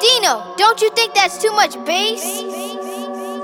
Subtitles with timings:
[0.00, 2.24] Dino, don't you think that's too much bass?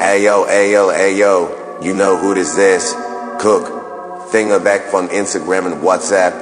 [0.01, 2.95] Ayo, ayo, ayo, you know who this is.
[3.39, 3.69] Cook,
[4.33, 6.33] Finger weg von Instagram und WhatsApp,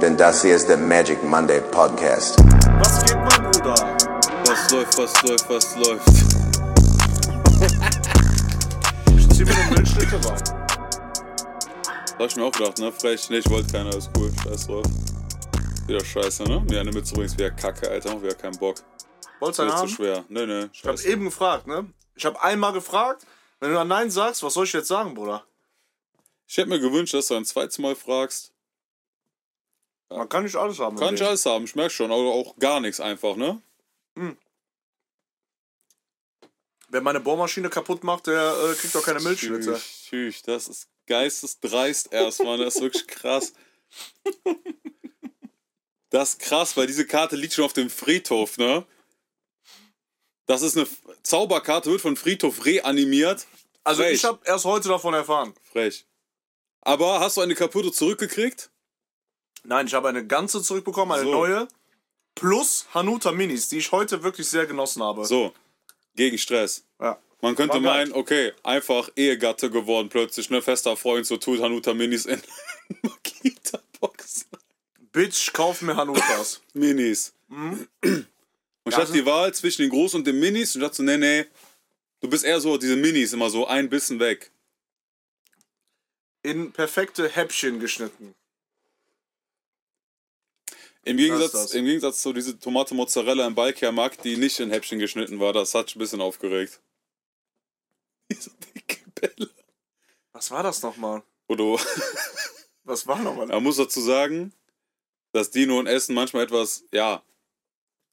[0.00, 2.38] denn das hier ist der Magic Monday Podcast.
[2.78, 3.74] Was geht, mein Bruder?
[4.46, 6.08] Was läuft, was läuft, was läuft?
[9.14, 10.42] Ich zieh mir den Milchschnitte rein.
[12.18, 12.90] Hab ich mir auch gedacht, ne?
[12.92, 14.86] Frech, ne, ich wollte keiner, ist cool, scheiß drauf.
[15.86, 16.64] Wieder scheiße, ne?
[16.66, 18.76] Mir eine Mütze übrigens wieder kacke, Alter, wieder keinen Bock.
[19.40, 19.88] Du Wird einen zu haben?
[19.88, 20.24] schwer.
[20.28, 21.08] Ne, ne, Ich hab scheiße.
[21.08, 21.92] eben gefragt, ne?
[22.14, 23.26] Ich hab einmal gefragt.
[23.58, 25.44] Wenn du dann Nein sagst, was soll ich jetzt sagen, Bruder?
[26.46, 28.52] Ich hätte mir gewünscht, dass du ein zweites Mal fragst.
[30.08, 30.96] Man kann nicht alles haben.
[30.96, 31.28] Kann ich Leben.
[31.28, 33.60] alles haben, ich merk schon, aber auch gar nichts einfach, ne?
[36.88, 39.74] Wer meine Bohrmaschine kaputt macht, der äh, kriegt doch keine Milchschnitte.
[39.74, 43.52] Tschüss, tschüss, das ist geistesdreist erstmal, das ist wirklich krass.
[46.12, 48.84] Das ist krass, weil diese Karte liegt schon auf dem Friedhof, ne?
[50.50, 50.88] Das ist eine
[51.22, 53.46] Zauberkarte, wird von Friedhof reanimiert.
[53.84, 54.14] Also Frech.
[54.14, 55.54] ich habe erst heute davon erfahren.
[55.70, 56.04] Frech.
[56.80, 58.68] Aber hast du eine kaputte zurückgekriegt?
[59.62, 61.30] Nein, ich habe eine ganze zurückbekommen, eine So.
[61.30, 61.68] neue.
[62.34, 65.24] Plus Hanuta Minis, die ich heute wirklich sehr genossen habe.
[65.24, 65.52] So,
[66.16, 66.84] gegen Stress.
[67.00, 67.16] Ja.
[67.42, 68.06] Man könnte War geil.
[68.06, 70.60] meinen, okay, einfach Ehegatte geworden plötzlich, ne?
[70.62, 72.42] Fester Freund, so tut Hanuta Minis in
[73.02, 74.46] Makita-Box.
[75.12, 76.60] Bitch, kauf mir Hanutas.
[76.74, 77.34] Minis.
[78.90, 81.02] Und ich hatte die Wahl zwischen den Groß- und den Minis und ich dachte so,
[81.04, 81.46] nee, nee,
[82.18, 84.50] du bist eher so diese Minis, immer so ein Bissen weg.
[86.42, 88.34] In perfekte Häppchen geschnitten.
[91.04, 91.72] Im Gegensatz.
[91.72, 95.72] Im Gegensatz zu diese Tomate Mozzarella im Ballkehrmarkt, die nicht in Häppchen geschnitten war, das
[95.72, 96.80] hat mich ein bisschen aufgeregt.
[98.32, 99.50] Diese dicke Bälle.
[100.32, 101.22] Was war das nochmal?
[101.46, 101.78] Wo du,
[102.84, 103.46] Was war nochmal?
[103.46, 104.52] man muss dazu sagen,
[105.32, 107.22] dass Dino und Essen manchmal etwas, ja,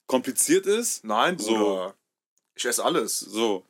[0.07, 1.03] kompliziert ist.
[1.03, 1.53] Nein, So.
[1.55, 1.95] Bruder.
[2.55, 3.19] Ich esse alles.
[3.19, 3.63] So.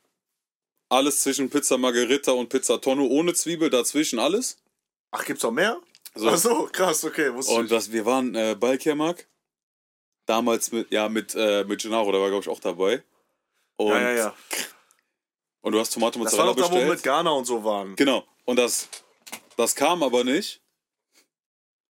[0.89, 4.58] Alles zwischen Pizza Margherita und Pizza Tonno ohne Zwiebel, dazwischen alles.
[5.11, 5.81] Ach, gibt's noch mehr?
[6.15, 6.30] So.
[6.30, 7.33] Ach so, krass, okay.
[7.33, 7.70] Wusste Und ich.
[7.71, 9.27] das, wir waren äh, Ballkehrmarkt.
[10.26, 13.03] Damals mit, ja, mit, äh, mit Gennaro, der war, glaube ich, auch dabei.
[13.77, 14.36] Und, ja, ja, ja.
[15.61, 16.97] und du hast Tomate Das war Mozzarella doch da, wo wir bestellt.
[16.97, 17.95] mit Ghana und so waren.
[17.95, 18.26] Genau.
[18.45, 18.89] Und das,
[19.58, 20.61] das kam aber nicht.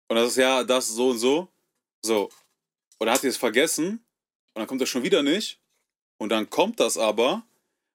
[0.10, 1.48] Und das ist ja das so und so.
[2.02, 2.30] So.
[2.98, 4.04] Und dann hat es vergessen.
[4.58, 5.60] Und dann kommt das schon wieder nicht.
[6.18, 7.44] Und dann kommt das aber.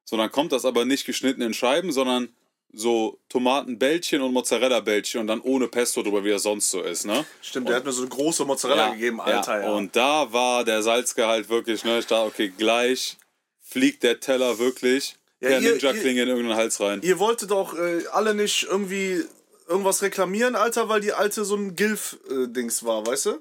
[0.04, 2.28] So, dann kommt das aber nicht geschnitten in Scheiben, sondern
[2.72, 7.24] so Tomatenbällchen und Mozzarella-Bällchen und dann ohne Pesto drüber, wie das sonst so ist, ne?
[7.42, 9.72] Stimmt, der hat mir so eine große Mozzarella gegeben, Alter, ja.
[9.72, 11.98] Und da war der Salzgehalt wirklich, ne?
[11.98, 13.16] Ich dachte, okay, gleich
[13.60, 17.00] fliegt der Teller wirklich Ja, per ihr- Ninja-Klinge in irgendeinen Hals rein.
[17.02, 19.24] Ihr wolltet doch äh, alle nicht irgendwie
[19.68, 23.38] irgendwas reklamieren, Alter, weil die alte so ein Gilf-Dings war, weißt du?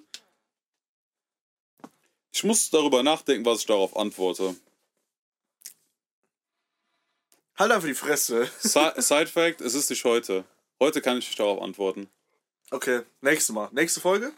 [2.31, 4.55] Ich muss darüber nachdenken, was ich darauf antworte.
[7.57, 8.49] Halt einfach die Fresse.
[8.59, 10.45] Si- Side Fact, es ist nicht heute.
[10.79, 12.09] Heute kann ich nicht darauf antworten.
[12.71, 13.69] Okay, nächstes Mal.
[13.71, 14.33] Nächste Folge?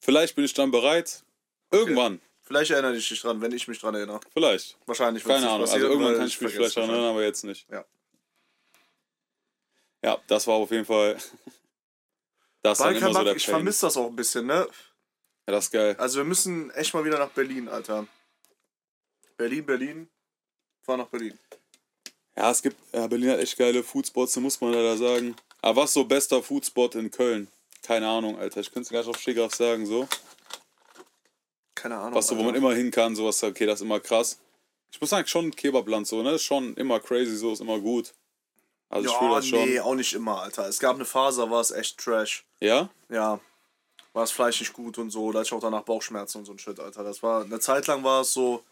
[0.00, 1.24] Vielleicht bin ich dann bereit.
[1.70, 2.20] Irgendwann.
[2.42, 4.20] Vielleicht erinnere ich dich dran, wenn ich mich dran erinnere.
[4.32, 4.78] Vielleicht.
[4.86, 5.60] Wahrscheinlich Keine Ahnung.
[5.62, 7.66] Also passieren, irgendwann weil kann ich mich vielleicht daran erinnern, aber jetzt nicht.
[7.70, 7.84] Ja.
[10.02, 11.18] Ja, das war auf jeden Fall.
[12.60, 14.66] Das dann immer so ich vermisse das auch ein bisschen, ne?
[15.48, 15.96] Ja, das ist geil.
[15.98, 18.06] Also wir müssen echt mal wieder nach Berlin, Alter.
[19.38, 20.08] Berlin, Berlin.
[20.82, 21.38] Fahr nach Berlin.
[22.36, 25.34] Ja, es gibt, ja, Berlin hat echt geile Foodspots, da muss man leider sagen.
[25.62, 27.48] Aber was so bester Foodspot in Köln?
[27.82, 28.60] Keine Ahnung, Alter.
[28.60, 30.06] Ich könnte es gar nicht auf Stegreif sagen, so.
[31.74, 32.14] Keine Ahnung.
[32.14, 34.38] Was so, wo man immer hin kann, sowas, okay, das ist immer krass.
[34.92, 36.32] Ich muss sagen, schon Kebabland so, ne?
[36.32, 38.12] Ist schon immer crazy, so ist immer gut.
[38.90, 39.64] Also ich Ja, das schon.
[39.66, 40.68] nee, auch nicht immer, Alter.
[40.68, 42.44] Es gab eine Phase, da war es echt Trash.
[42.60, 42.90] Ja?
[43.08, 43.40] Ja.
[44.18, 45.30] War das Fleisch nicht gut und so.
[45.30, 47.04] Da hatte ich auch danach Bauchschmerzen und so ein Shit, Alter.
[47.04, 48.64] Das war, eine Zeit lang war es so.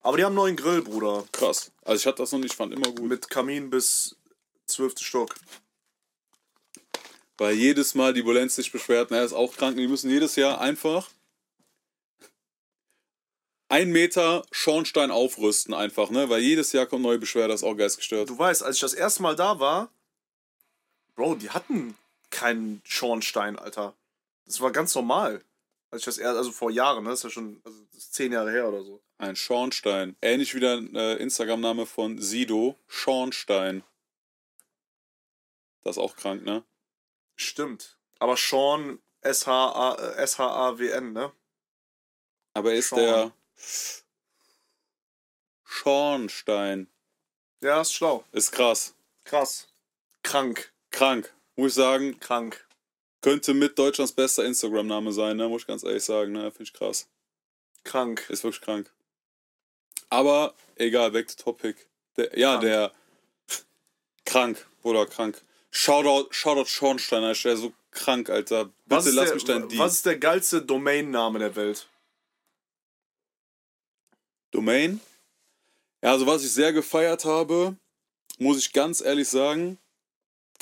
[0.00, 1.24] Aber die haben einen neuen Grill, Bruder.
[1.30, 1.70] Krass.
[1.84, 3.02] Also ich hatte das noch nicht, ich fand immer gut.
[3.02, 4.16] Mit Kamin bis
[4.68, 4.94] 12.
[5.00, 5.34] Stock.
[7.36, 9.76] Weil jedes Mal die Bulenz sich beschwert, na, er ist auch krank.
[9.76, 11.10] Die müssen jedes Jahr einfach
[13.68, 16.30] ein Meter Schornstein aufrüsten, einfach, ne?
[16.30, 18.30] Weil jedes Jahr kommt neue Beschwerde, das ist auch geistgestört.
[18.30, 19.90] Du weißt, als ich das erste Mal da war,
[21.14, 21.94] Bro, die hatten
[22.30, 23.92] keinen Schornstein, Alter.
[24.44, 25.42] Das war ganz normal.
[25.90, 27.10] Als ich das erst, also vor Jahren, ne?
[27.10, 29.02] Das ist ja schon also ist zehn Jahre her oder so.
[29.18, 30.16] Ein Schornstein.
[30.22, 33.84] Ähnlich wie der äh, Instagram-Name von Sido, Schornstein.
[35.84, 36.64] Das ist auch krank, ne?
[37.36, 37.98] Stimmt.
[38.18, 41.32] Aber Sean S-H-A- äh, S-H-A-W-N, ne?
[42.54, 43.00] Aber er ist Schorn.
[43.00, 43.32] der
[45.64, 46.88] Schornstein.
[47.60, 48.24] Ja, ist schlau.
[48.32, 48.94] Ist krass.
[49.24, 49.68] Krass.
[50.22, 50.72] Krank.
[50.90, 51.32] Krank.
[51.56, 52.66] Muss ich sagen, Krank.
[53.22, 55.48] Könnte mit Deutschlands bester Instagram-Name sein, ne?
[55.48, 56.50] Muss ich ganz ehrlich sagen, ne?
[56.50, 57.08] Finde ich krass.
[57.84, 58.26] Krank.
[58.28, 58.92] Ist wirklich krank.
[60.10, 61.76] Aber egal, back to topic.
[62.16, 62.62] Der, ja, Krank.
[62.62, 62.92] der.
[64.24, 65.42] Krank, Bruder, krank.
[65.70, 68.66] Shoutout, Shoutout Schornstein, Alter, der ist so krank, Alter.
[68.66, 71.88] Bitte Was ist, lass der, mich dein was ist der geilste Domainname der Welt?
[74.50, 75.00] Domain.
[76.02, 77.76] Ja, also was ich sehr gefeiert habe,
[78.38, 79.78] muss ich ganz ehrlich sagen,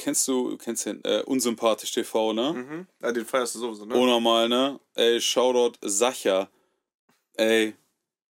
[0.00, 2.54] kennst du, kennst den, äh, Unsympathisch TV, ne?
[2.54, 2.86] Mhm.
[3.02, 3.94] Ja, den feierst du sowieso, ne?
[3.94, 4.80] Unnormal, ne?
[4.94, 6.48] Ey, Shoutout Sacha.
[7.34, 7.76] Ey,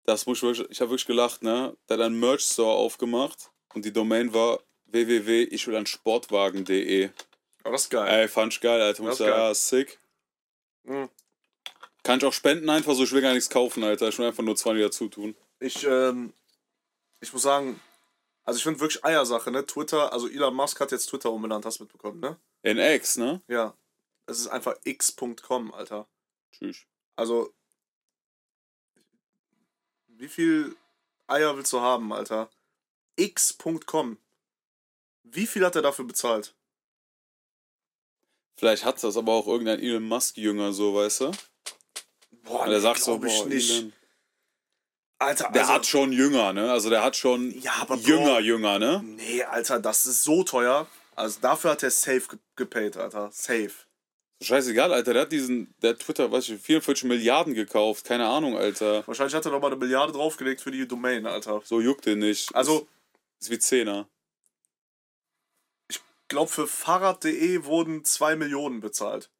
[0.05, 1.77] das muss ich wirklich, ich habe wirklich gelacht, ne?
[1.89, 7.11] Der hat einen Merch-Store aufgemacht und die Domain war www.ichwillansportwagen.de.
[7.65, 8.09] Oh, das ist geil.
[8.09, 9.05] Ey, fand ich geil, Alter.
[9.05, 10.01] Muss Das ja, sick.
[10.83, 11.09] Mhm.
[12.03, 14.09] Kann ich auch spenden einfach so, ich will gar nichts kaufen, Alter.
[14.09, 15.37] Ich will einfach nur 20 dazu tun.
[15.61, 16.33] Ich, ähm,
[17.21, 17.81] ich muss sagen,
[18.45, 19.65] also ich finde wirklich Eiersache, ne?
[19.65, 22.37] Twitter, also Elon Musk hat jetzt Twitter umbenannt, hast du mitbekommen, ne?
[22.63, 23.43] In X, ne?
[23.49, 23.75] Ja.
[24.27, 26.09] Es ist einfach x.com, Alter.
[26.53, 26.87] Tschüss.
[27.17, 27.53] Also,
[30.09, 30.77] wie viel
[31.27, 32.51] Eier willst du haben, Alter?
[33.17, 34.19] x.com.
[35.25, 36.55] Wie viel hat er dafür bezahlt?
[38.57, 41.33] Vielleicht hat das aber auch irgendein Elon Musk-Jünger so, weißt du?
[42.45, 43.71] Boah, der sagt so, glaub ich boah, nicht.
[43.71, 43.93] Elon.
[45.23, 46.71] Alter, Der also, hat schon Jünger, ne?
[46.71, 49.01] Also der hat schon Ja, aber Bro- Jünger, Jünger, ne?
[49.05, 50.87] Nee, Alter, das ist so teuer.
[51.15, 53.31] Also dafür hat er safe ge- gepaid, Alter.
[53.33, 53.71] Safe.
[54.43, 55.13] Scheißegal, Alter.
[55.13, 58.05] Der hat diesen, der hat Twitter, weiß ich, 44 Milliarden gekauft.
[58.05, 59.07] Keine Ahnung, Alter.
[59.07, 61.63] Wahrscheinlich hat er noch mal eine Milliarde draufgelegt für die Domain, Alter.
[61.65, 62.55] So juckt den nicht.
[62.55, 62.89] Also,
[63.41, 64.09] Ist wie Zehner.
[65.89, 69.31] ich glaube, für Fahrrad.de wurden 2 Millionen bezahlt.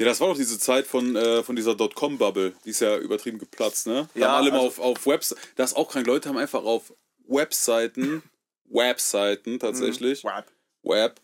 [0.00, 2.52] Ja, das war doch diese Zeit von, äh, von dieser Dotcom-Bubble.
[2.64, 4.08] Die ist ja übertrieben geplatzt, ne?
[4.14, 5.34] Da Ja, haben alle mal also- auf, auf Webs.
[5.56, 6.06] Das ist auch krank.
[6.06, 6.92] Leute haben einfach auf
[7.28, 8.22] Webseiten,
[8.64, 10.46] Webseiten tatsächlich, Wap.
[10.82, 11.20] Web,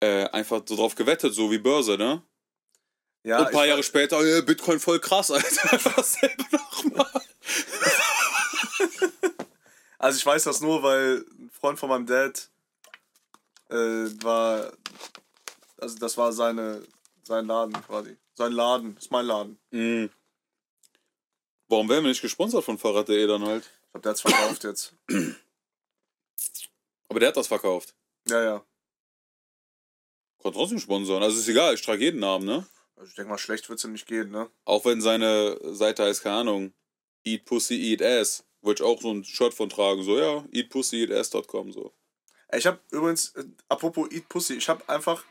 [0.00, 2.22] äh, einfach so drauf gewettet, so wie Börse, ne?
[3.24, 5.78] Ja, Und ein paar Jahre später, äh, Bitcoin voll krass, Alter.
[5.96, 7.10] Dasselbe nochmal.
[10.00, 12.48] Also ich weiß das nur, weil ein Freund von meinem Dad
[13.68, 13.74] äh,
[14.22, 14.72] war,
[15.76, 16.82] also das war seine,
[17.28, 18.16] sein Laden quasi.
[18.34, 19.58] Sein Laden, ist mein Laden.
[19.70, 20.10] Mhm.
[21.68, 23.64] Warum werden wir nicht gesponsert von Fahrrad.de dann halt?
[23.64, 24.94] Ich glaube, der hat's verkauft jetzt.
[27.08, 27.94] Aber der hat das verkauft.
[28.28, 28.64] Ja, ja.
[30.42, 31.22] Kann trotzdem sponsern.
[31.22, 32.66] Also ist egal, ich trage jeden Namen, ne?
[32.96, 34.50] Also ich denke mal, schlecht wird's ihm nicht gehen, ne?
[34.64, 36.74] Auch wenn seine Seite heißt, keine Ahnung,
[37.24, 38.44] Eat Pussy, Eat Ass.
[38.60, 40.02] Wollte ich auch so ein Shirt von tragen.
[40.02, 41.92] So, ja, eatpussyeatass.com, so.
[42.52, 45.24] Ich habe übrigens, äh, apropos Eat Pussy, ich habe einfach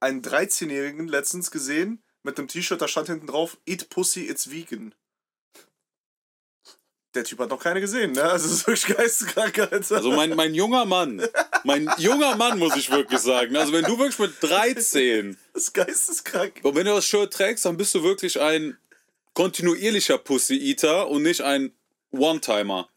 [0.00, 4.94] einen 13-Jährigen letztens gesehen mit einem T-Shirt, da stand hinten drauf, Eat Pussy, it's vegan.
[7.14, 8.24] Der Typ hat noch keine gesehen, ne?
[8.24, 9.96] Also das ist wirklich geisteskrank, Alter.
[9.96, 11.26] Also mein, mein junger Mann,
[11.64, 13.56] mein junger Mann, muss ich wirklich sagen.
[13.56, 16.60] Also wenn du wirklich mit 13 das ist geisteskrank.
[16.62, 18.76] Und wenn du das Shirt trägst, dann bist du wirklich ein
[19.32, 21.72] kontinuierlicher Pussy-Eater und nicht ein
[22.10, 22.90] One-Timer.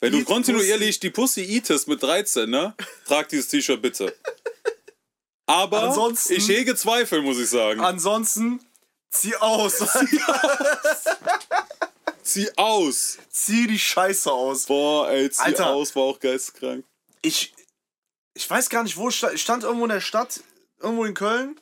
[0.00, 2.74] Wenn du Eat kontinuierlich die Pussy eatest mit 13, ne?
[3.06, 4.14] Trag dieses T-Shirt bitte.
[5.46, 7.80] Aber Ansonsten- ich hege Zweifel, muss ich sagen.
[7.80, 8.60] Ansonsten,
[9.10, 9.78] zieh aus.
[12.22, 13.18] Zieh aus.
[13.30, 14.66] zieh die Scheiße aus.
[14.66, 15.68] Boah, ey, zieh Alter.
[15.70, 16.84] aus, war auch geisteskrank.
[17.22, 17.54] Ich,
[18.34, 19.34] ich weiß gar nicht, wo ich stand.
[19.34, 20.40] Ich stand irgendwo in der Stadt,
[20.80, 21.60] irgendwo in Köln.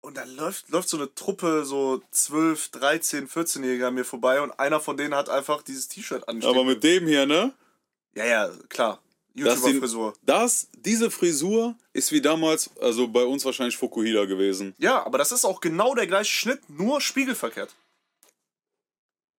[0.00, 4.50] Und da läuft, läuft so eine Truppe, so 12, 13, 14-Jähriger an mir vorbei und
[4.58, 6.42] einer von denen hat einfach dieses T-Shirt an.
[6.44, 7.54] Aber mit dem hier, ne?
[8.14, 9.00] Ja, ja, klar.
[9.34, 10.14] YouTuber-Frisur.
[10.22, 14.74] das, diese Frisur ist wie damals, also bei uns wahrscheinlich Fukuhila gewesen.
[14.78, 17.74] Ja, aber das ist auch genau der gleiche Schnitt, nur spiegelverkehrt.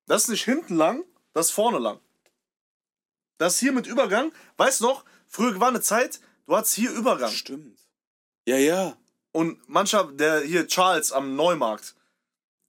[0.08, 2.00] Das ist nicht hinten lang, das ist vorne lang.
[3.38, 7.32] Das hier mit Übergang, weißt du noch, früher war eine Zeit, du hattest hier Übergang.
[7.32, 7.80] Stimmt.
[8.46, 8.98] Ja, ja.
[9.32, 11.96] Und mancher, der hier Charles am Neumarkt,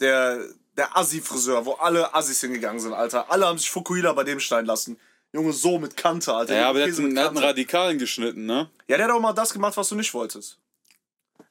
[0.00, 0.44] der,
[0.76, 3.30] der Assi-Friseur, wo alle Assis hingegangen sind, Alter.
[3.30, 4.98] Alle haben sich Fukuhila bei dem schneiden lassen.
[5.36, 6.56] Junge, so mit Kante, Alter.
[6.56, 7.36] Ja, aber der hat, einen, einen.
[7.36, 8.70] Radikalen geschnitten, ne?
[8.88, 10.58] Ja, der hat auch mal das gemacht, was du nicht wolltest.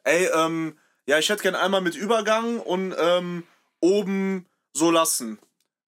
[0.03, 3.43] Ey, ähm, ja, ich hätte gern einmal mit Übergang und ähm,
[3.81, 5.37] oben so lassen.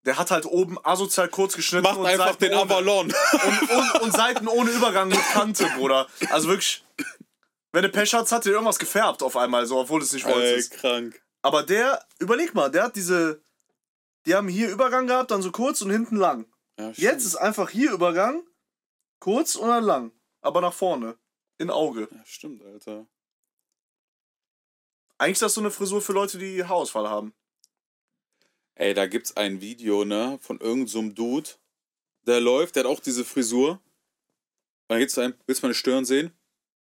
[0.06, 3.08] Der hat halt oben asozial kurz geschnitten Macht und einfach Seiten den ohne, Avalon.
[3.08, 6.08] und, und, und Seiten ohne Übergang mit Kante, Bruder.
[6.30, 6.86] Also wirklich,
[7.72, 10.28] wenn du Pech hast, hat dir irgendwas gefärbt auf einmal, so, obwohl du es nicht
[10.28, 10.72] Ey, wolltest.
[10.74, 11.20] krank.
[11.42, 13.42] Aber der, überleg mal, der hat diese,
[14.28, 16.46] die haben hier Übergang gehabt, dann so kurz und hinten lang.
[16.80, 16.92] Ja.
[16.92, 18.44] Jetzt ist einfach hier Übergang,
[19.20, 20.12] kurz und dann lang.
[20.42, 21.18] Aber nach vorne.
[21.58, 22.08] In Auge.
[22.12, 23.08] Ja, stimmt, Alter.
[25.18, 27.34] Eigentlich ist das so eine Frisur für Leute, die Haarausfall haben.
[28.76, 31.50] Ey, da gibt's ein Video, ne, von irgendeinem so Dude,
[32.28, 33.82] der läuft, der hat auch diese Frisur.
[34.88, 36.32] Dann gibt's ein, willst du meine Stirn sehen?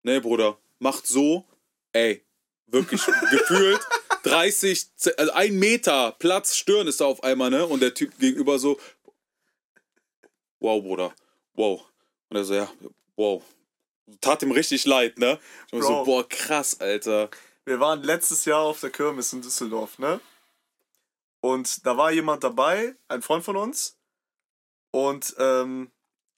[0.03, 1.47] Nee, Bruder, macht so,
[1.93, 2.25] ey,
[2.67, 3.81] wirklich gefühlt,
[4.23, 7.67] 30, Z- also ein Meter Platz Stirn ist da auf einmal, ne?
[7.67, 8.81] Und der Typ gegenüber so,
[10.63, 11.15] wow, Bruder,
[11.55, 11.85] wow.
[12.29, 12.71] Und er so, ja,
[13.17, 13.43] wow.
[14.21, 15.39] Tat ihm richtig leid, ne?
[15.67, 16.05] Ich war so, Bro.
[16.05, 17.31] boah, krass, Alter.
[17.65, 20.21] Wir waren letztes Jahr auf der Kirmes in Düsseldorf, ne?
[21.41, 23.99] Und da war jemand dabei, ein Freund von uns.
[24.91, 25.91] Und, ähm,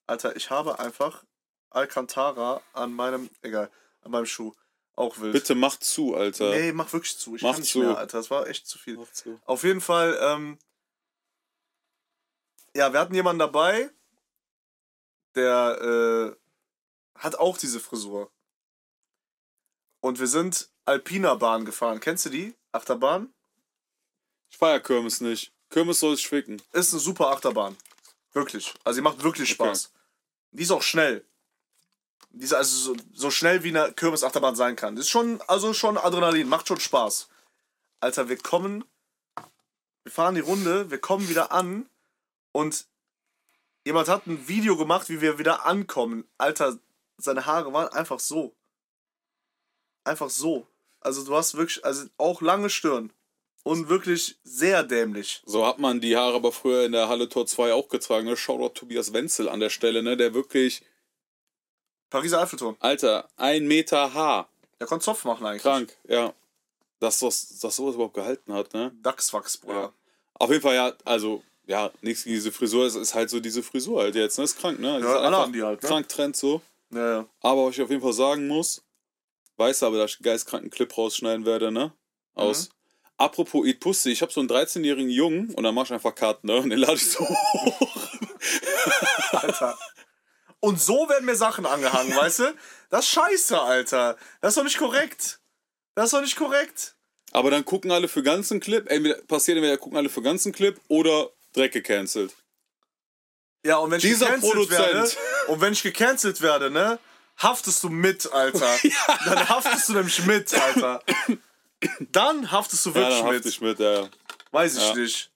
[0.07, 1.25] Alter, ich habe einfach
[1.71, 3.71] Alcantara an meinem, egal,
[4.03, 4.53] an meinem Schuh.
[4.97, 5.33] Auch wild.
[5.33, 6.51] Bitte mach zu, Alter.
[6.51, 7.35] Nee, mach wirklich zu.
[7.35, 7.81] Ich Mach kann nicht zu.
[7.81, 8.19] mehr, Alter.
[8.19, 8.97] Das war echt zu viel.
[8.97, 9.41] Mach zu.
[9.45, 10.59] Auf jeden Fall, ähm,
[12.77, 13.91] ja, wir hatten jemanden dabei,
[15.35, 18.31] der äh, hat auch diese Frisur.
[20.01, 22.01] Und wir sind Alpina Bahn gefahren.
[22.01, 22.55] Kennst du die?
[22.73, 23.33] Achterbahn?
[24.51, 25.53] Ich feier Kirmes nicht.
[25.71, 26.61] Kirmes soll sich ficken.
[26.73, 27.77] Ist eine super Achterbahn.
[28.33, 28.75] Wirklich.
[28.85, 29.69] Also die macht wirklich Okay.
[29.69, 29.93] Spaß.
[30.53, 31.25] Die ist auch schnell.
[32.31, 34.97] Die ist also so, so schnell wie eine Kirmes-Achterbahn sein kann.
[34.97, 37.29] Das ist schon, also schon Adrenalin, macht schon Spaß.
[38.01, 38.85] Alter, wir kommen,
[40.03, 41.89] wir fahren die Runde, wir kommen wieder an
[42.53, 42.87] und
[43.85, 46.27] jemand hat ein Video gemacht, wie wir wieder ankommen.
[46.39, 46.79] Alter,
[47.17, 48.55] seine Haare waren einfach so.
[50.05, 50.67] Einfach so.
[51.01, 53.13] Also du hast wirklich, also auch lange Stirn.
[53.63, 55.43] Und wirklich sehr dämlich.
[55.47, 58.27] So hat man die Haare aber früher in der Halle Tor 2 auch getragen.
[58.27, 58.37] Ne?
[58.37, 60.19] Shoutout Tobias Wenzel an der Stelle, ne?
[60.19, 60.83] Der wirklich,
[62.11, 62.77] Pariser Eiffelturm.
[62.81, 64.49] Alter, ein Meter Haar.
[64.79, 65.63] Der konnte Zopf machen eigentlich.
[65.63, 66.35] Krank, ja.
[67.01, 68.93] Dass das, dass sowas überhaupt gehalten hat, ne?
[69.03, 69.81] Dachswachs, Bruder.
[69.81, 69.93] Ja.
[70.35, 72.87] Auf jeden Fall, ja, also, ja, nichts gegen diese Frisur.
[72.87, 74.45] Es ist halt so diese Frisur halt jetzt, ne?
[74.45, 74.99] Ist krank, ne?
[74.99, 75.89] Es Ja, alle haben die halt, ne?
[75.89, 76.61] Krank Trend so.
[76.91, 77.27] Ja, ja.
[77.41, 78.83] Aber was ich auf jeden Fall sagen muss,
[79.57, 81.93] weiß aber, dass ich einen geistkranken Clip rausschneiden werde, ne?
[82.35, 82.69] Aus.
[82.69, 82.75] Mhm.
[83.17, 86.45] Apropos Eat Pussy, ich habe so einen 13-jährigen Jungen und dann mach ich einfach Cut,
[86.45, 86.57] ne?
[86.57, 88.09] Und den lade ich so hoch.
[89.33, 89.79] Alter.
[90.61, 92.55] Und so werden mir Sachen angehangen, weißt du?
[92.91, 94.17] Das ist scheiße, Alter.
[94.41, 95.41] Das ist doch nicht korrekt.
[95.95, 96.97] Das ist doch nicht korrekt.
[97.33, 100.81] Aber dann gucken alle für ganzen Clip, entweder passiert entweder gucken alle für ganzen Clip
[100.89, 102.35] oder Dreck gecancelt.
[103.65, 104.79] Ja, und wenn ich Dieser gecancelt Produzent.
[104.95, 105.11] werde,
[105.49, 106.99] und wenn ich gecancelt werde, ne,
[107.39, 108.77] haftest du mit, Alter.
[109.25, 111.03] Dann haftest du nämlich mit, Alter.
[112.13, 113.47] Dann haftest du Ja, wirklich dann haft mit.
[113.47, 114.03] ich mit, ja.
[114.03, 114.11] ja.
[114.53, 114.95] Weiß ich Ja.
[114.95, 115.31] nicht.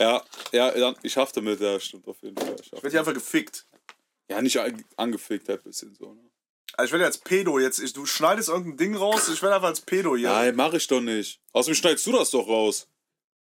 [0.00, 2.56] Ja, ja, dann- ich hafte mit, ja, stimmt auf jeden Fall.
[2.60, 3.66] Ich Ich werde hier einfach gefickt.
[4.28, 6.14] Ja, nicht an- angefickt, halt ein bisschen so.
[6.14, 6.30] Ne?
[6.74, 9.68] Also ich werde als Pedo jetzt, ich, du schneidest irgendein Ding raus, ich werde einfach
[9.68, 10.30] als Pedo hier.
[10.30, 11.40] Nein, mach ich doch nicht.
[11.52, 12.88] Außerdem schneidest du das doch raus.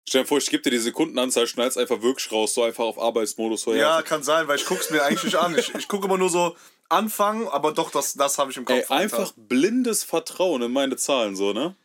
[0.08, 2.98] Stell dir vor, ich gebe dir die Sekundenanzahl, schneid's einfach wirklich raus, so einfach auf
[2.98, 3.62] Arbeitsmodus.
[3.62, 5.56] So, Ja, kann sein, weil ich guck's mir eigentlich nicht an.
[5.56, 6.56] Ich, ich gucke immer nur so
[6.88, 8.76] Anfang, aber doch, das, das habe ich im Kopf.
[8.76, 11.76] Ey, einfach blindes Vertrauen in meine Zahlen, so, ne?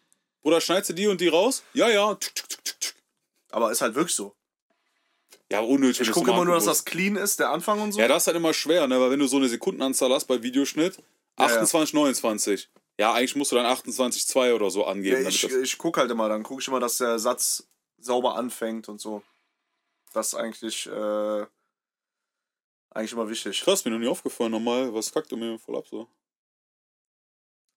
[0.42, 1.64] Bruder, schneidest du die und die raus?
[1.74, 2.18] Ja, ja.
[3.52, 4.34] Aber ist halt wirklich so.
[5.52, 6.08] Ja, unnötig.
[6.08, 8.00] Ich gucke immer nur, dass das clean ist, der Anfang und so.
[8.00, 9.00] Ja, das ist halt immer schwer, ne?
[9.00, 10.98] Weil wenn du so eine Sekundenanzahl hast bei Videoschnitt,
[11.38, 11.56] Ja, ja.
[11.58, 12.70] 28, 29.
[12.98, 15.22] Ja, eigentlich musst du dann 28, 2 oder so angeben.
[15.22, 18.90] Ja, ich ich gucke halt immer, dann gucke ich immer, dass der Satz sauber anfängt
[18.90, 19.22] und so.
[20.14, 21.46] Das ist eigentlich, äh,
[22.92, 23.62] eigentlich immer wichtig.
[23.62, 24.94] krass, mir noch nie aufgefallen, normal.
[24.94, 26.08] Was kackt du mir voll ab so?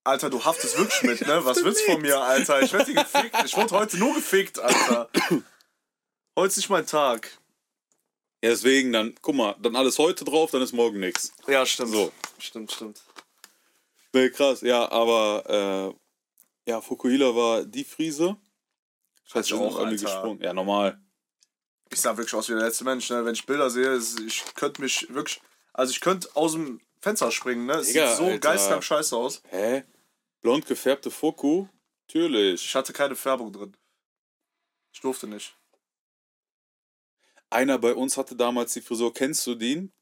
[0.04, 1.44] Alter, du haftest wirklich mit, ne?
[1.44, 2.62] Was willst du von mir, Alter?
[2.62, 3.36] Ich werde gefickt.
[3.44, 5.10] Ich wurde heute nur gefickt, Alter.
[6.36, 7.38] Heute ist nicht mein Tag.
[8.42, 11.32] Ja, deswegen, dann, guck mal, dann alles heute drauf, dann ist morgen nix.
[11.48, 11.90] Ja, stimmt.
[11.90, 12.12] So.
[12.38, 13.02] Stimmt, stimmt.
[14.12, 15.94] Nee, krass, ja, aber,
[16.66, 18.36] äh, ja, Fukuhila war die Friese.
[19.30, 20.40] Scheiße, ich wir sind auch, irgendwie gesprungen.
[20.42, 21.00] Ja, normal.
[21.90, 23.24] Ich sah wirklich aus wie der letzte Mensch, ne?
[23.24, 25.40] Wenn ich Bilder sehe, ist- ich könnte mich wirklich.
[25.72, 27.74] Also ich könnte aus dem Fenster springen, ne?
[27.74, 29.42] Es Digga, sieht so geistkrank scheiße aus.
[29.50, 29.84] Hä?
[30.40, 31.66] Blond gefärbte Foku?
[32.08, 32.64] Natürlich.
[32.64, 33.76] Ich hatte keine Färbung drin.
[34.92, 35.54] Ich durfte nicht.
[37.50, 39.92] Einer bei uns hatte damals die Frisur, kennst du den?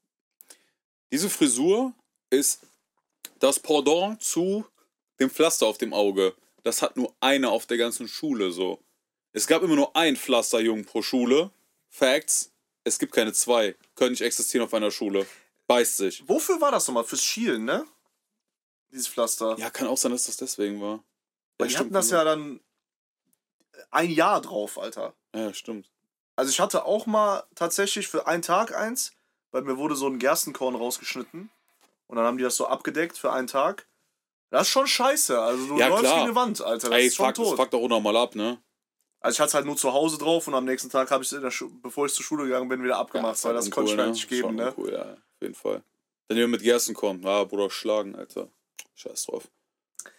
[1.11, 1.93] Diese Frisur
[2.29, 2.65] ist
[3.39, 4.65] das Pendant zu
[5.19, 6.35] dem Pflaster auf dem Auge.
[6.63, 8.83] Das hat nur einer auf der ganzen Schule so.
[9.33, 11.51] Es gab immer nur ein Pflasterjungen pro Schule.
[11.89, 12.51] Facts.
[12.83, 13.75] Es gibt keine zwei.
[13.95, 15.25] Können nicht existieren auf einer Schule.
[15.67, 16.27] Beißt sich.
[16.27, 17.03] Wofür war das nochmal?
[17.03, 17.85] Fürs Schielen, ne?
[18.91, 19.55] Dieses Pflaster.
[19.59, 21.03] Ja, kann auch sein, dass das deswegen war.
[21.57, 22.61] Weil die stimmt, hatten das ja dann
[23.91, 25.13] ein Jahr drauf, Alter.
[25.35, 25.91] Ja, stimmt.
[26.35, 29.11] Also ich hatte auch mal tatsächlich für einen Tag eins,
[29.51, 31.49] weil mir wurde so ein Gerstenkorn rausgeschnitten.
[32.07, 33.87] Und dann haben die das so abgedeckt für einen Tag.
[34.49, 35.37] Das ist schon scheiße.
[35.41, 36.17] Also du Ja, läufst klar.
[36.19, 36.89] wie eine Wand, Alter.
[36.89, 37.57] Das Ey, ist schon fuck, das tot.
[37.57, 38.61] fuckt doch auch nochmal ab, ne?
[39.19, 41.31] Also ich hatte es halt nur zu Hause drauf und am nächsten Tag habe ich
[41.31, 44.13] es, bevor ich zur Schule gegangen bin, wieder abgemacht, weil das konnte ich mir halt
[44.13, 44.67] nicht geben, Schon ne?
[44.67, 45.83] Uncool, ja, auf jeden Fall.
[46.27, 47.21] Dann hier mit Gerstenkorn.
[47.23, 48.49] Ja, Bruder, schlagen, Alter.
[48.95, 49.49] Scheiß drauf.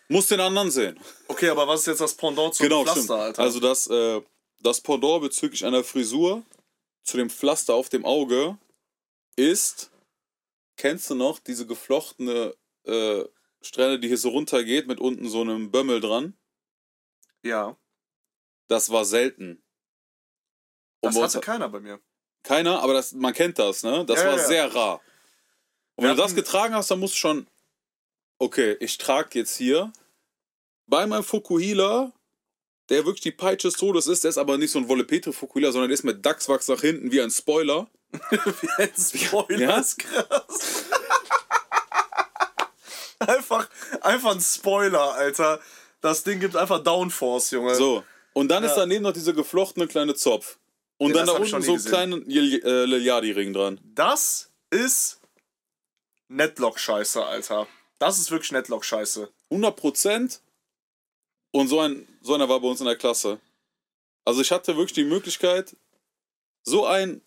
[0.09, 0.99] Muss den anderen sehen.
[1.29, 3.21] Okay, aber was ist jetzt das Pendant zum genau, Pflaster, stimmt.
[3.21, 3.43] Alter?
[3.43, 4.23] Also das, äh,
[4.61, 6.43] das Pendant bezüglich einer Frisur
[7.03, 8.59] zu dem Pflaster auf dem Auge
[9.37, 9.91] ist,
[10.77, 13.25] kennst du noch diese geflochtene äh,
[13.61, 16.35] Strähne, die hier so runtergeht, mit unten so einem Bömmel dran.
[17.43, 17.77] Ja.
[18.69, 19.63] Das war selten.
[21.01, 22.01] Und Das hatte keiner bei mir.
[22.43, 24.05] keiner, aber das, man kennt das, ne?
[24.07, 24.47] Das Ja, war ja, ja.
[24.47, 25.01] sehr rar.
[25.97, 27.47] Und wenn du das getragen hast, dann musst du schon,
[28.39, 29.93] okay, ich trage jetzt hier
[30.87, 32.13] bei meinem Fukuhila,
[32.89, 35.33] der wirklich die Peitsche des Todes ist, der ist aber nicht so ein Wolle Petri
[35.33, 37.89] Fukuhila, sondern der ist mit Dachswachs nach hinten wie ein Spoiler.
[38.31, 39.79] Wie ein Spoiler Ja?
[39.81, 40.85] ist krass.
[43.19, 43.69] einfach,
[44.01, 45.61] einfach ein Spoiler, Alter.
[46.01, 47.75] Das Ding gibt einfach Downforce, Junge.
[47.75, 48.05] So.
[48.39, 48.69] Und dann Ja.
[48.71, 50.59] ist daneben noch dieser geflochtene kleine Zopf.
[50.97, 53.81] Und Ja, dann da unten so einen kleinen äh, Liliadi-Ring dran.
[53.83, 55.21] Das ist
[56.29, 57.67] Netlock-Scheiße, Alter.
[57.99, 59.29] Das ist wirklich Netlock-Scheiße.
[59.51, 60.41] 100 Prozent.
[61.51, 63.41] Und so, ein, so einer war bei uns in der Klasse.
[64.25, 65.75] Also ich hatte wirklich die Möglichkeit,
[66.63, 67.21] so ein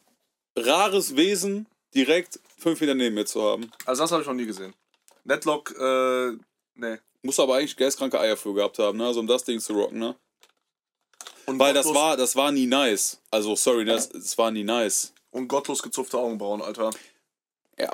[0.58, 3.70] rares Wesen direkt fünf Meter neben mir zu haben.
[3.86, 4.74] Also das habe ich noch nie gesehen.
[5.26, 6.38] Netlock, äh,
[6.76, 7.00] nee.
[7.22, 9.08] Muss aber eigentlich geistkranke Eier für gehabt haben, ne?
[9.08, 10.16] Also um das Ding zu rocken, ne?
[11.46, 13.20] Und Weil das war, das war nie nice.
[13.32, 15.14] Also sorry, das, das war nie nice.
[15.32, 16.92] Und gottlos gezupfte Augenbrauen, Alter.
[17.78, 17.90] Ja.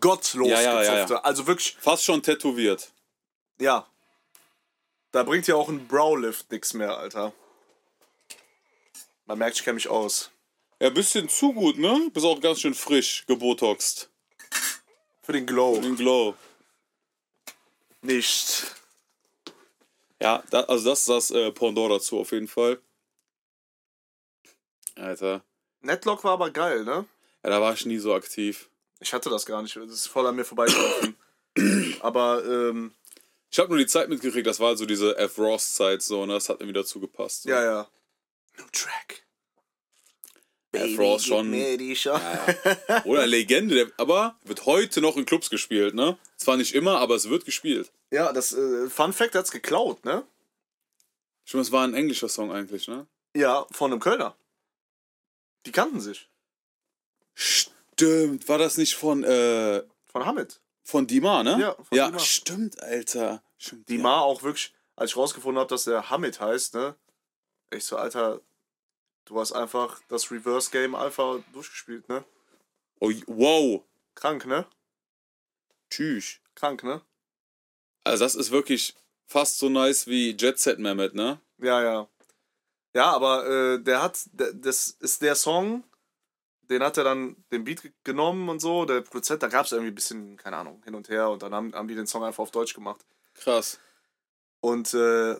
[0.00, 1.14] Gottlos Ja, ja, ja, gezupfte.
[1.14, 1.20] ja.
[1.20, 2.90] Also wirklich, Fast schon tätowiert.
[3.58, 3.86] ja.
[5.14, 7.34] Da bringt ja auch ein Browlift nix mehr, Alter.
[9.26, 10.30] Man merkt, ich kenne mich aus.
[10.80, 12.08] Ja, bisschen zu gut, ne?
[12.14, 14.08] Bist auch ganz schön frisch gebotoxt.
[15.22, 15.78] Für den Glow.
[15.82, 16.34] Den Glow.
[18.00, 18.64] Nicht.
[20.22, 22.80] Ja, da, also das ist das äh, Pendant dazu auf jeden Fall.
[24.94, 25.42] Alter.
[25.80, 27.06] Netlock war aber geil, ne?
[27.42, 28.68] Ja, da war ich nie so aktiv.
[29.00, 29.74] Ich hatte das gar nicht.
[29.74, 31.16] Das ist voll an mir vorbeigelaufen.
[32.00, 32.92] aber, ähm,
[33.50, 35.38] Ich habe nur die Zeit mitgekriegt, das war also diese F.
[35.38, 36.34] Ross-Zeit so, ne?
[36.34, 37.42] Das hat mir wieder zugepasst.
[37.42, 37.48] So.
[37.50, 37.88] ja, ja.
[38.58, 39.26] New Track.
[40.70, 40.98] F.
[40.98, 41.50] Ross schon.
[41.52, 42.22] die Chance.
[43.04, 46.16] Oder Legende, der, aber wird heute noch in Clubs gespielt, ne?
[46.42, 47.92] Zwar nicht immer, aber es wird gespielt.
[48.10, 50.24] Ja, das äh, Fun Fact hat's geklaut, ne?
[51.44, 53.06] Stimmt, es war ein englischer Song eigentlich, ne?
[53.36, 54.36] Ja, von einem Kölner.
[55.66, 56.28] Die kannten sich.
[57.34, 60.60] Stimmt, war das nicht von, äh, Von Hamid.
[60.84, 61.56] von Dimar, ne?
[61.60, 62.20] Ja, von ja Dimar.
[62.20, 63.42] stimmt, Alter.
[63.58, 64.20] Stimmt, Die ja.
[64.20, 66.96] Auch wirklich, als ich rausgefunden habe, dass der Hamid heißt, ne?
[67.72, 68.40] Ich so, Alter,
[69.24, 72.24] du hast einfach das Reverse Game Alpha durchgespielt, ne?
[73.00, 73.82] Oh, wow.
[74.14, 74.66] Krank, ne?
[75.92, 76.40] Tschüss.
[76.54, 77.00] Krank, ne?
[78.04, 78.94] Also das ist wirklich
[79.26, 81.38] fast so nice wie Jet Set Mehmet, ne?
[81.58, 82.08] Ja, ja.
[82.94, 85.84] Ja, aber äh, der hat, der, das ist der Song,
[86.62, 89.72] den hat er dann den Beat ge- genommen und so, der Produzent, da gab es
[89.72, 92.24] irgendwie ein bisschen, keine Ahnung, hin und her und dann haben, haben die den Song
[92.24, 93.04] einfach auf Deutsch gemacht.
[93.34, 93.78] Krass.
[94.60, 95.36] Und äh,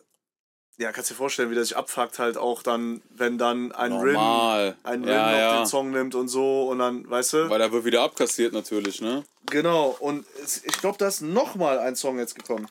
[0.79, 4.77] ja, kannst dir vorstellen, wie der sich abfuckt halt auch dann, wenn dann ein Normal.
[4.83, 5.57] ein Rim ja, ja.
[5.59, 7.51] den Song nimmt und so und dann, weißt du?
[7.51, 9.25] Weil da wird wieder abkassiert natürlich, ne?
[9.53, 10.25] Genau, und
[10.65, 12.67] ich glaube, da ist nochmal ein Song jetzt gekommen.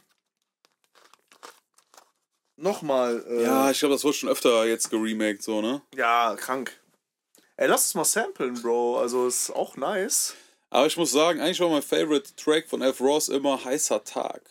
[2.55, 3.23] Nochmal.
[3.27, 5.83] Äh, Ja, ich glaube, das wurde schon öfter jetzt geremaked, so, ne?
[5.95, 6.75] ja, krank.
[7.55, 8.97] Ey, lass es mal samplen, Bro.
[8.99, 10.33] Also ist auch nice.
[10.71, 12.99] Aber ich muss sagen, eigentlich war mein Favorite Track von F.
[12.99, 14.41] Ross immer Heißer Tag.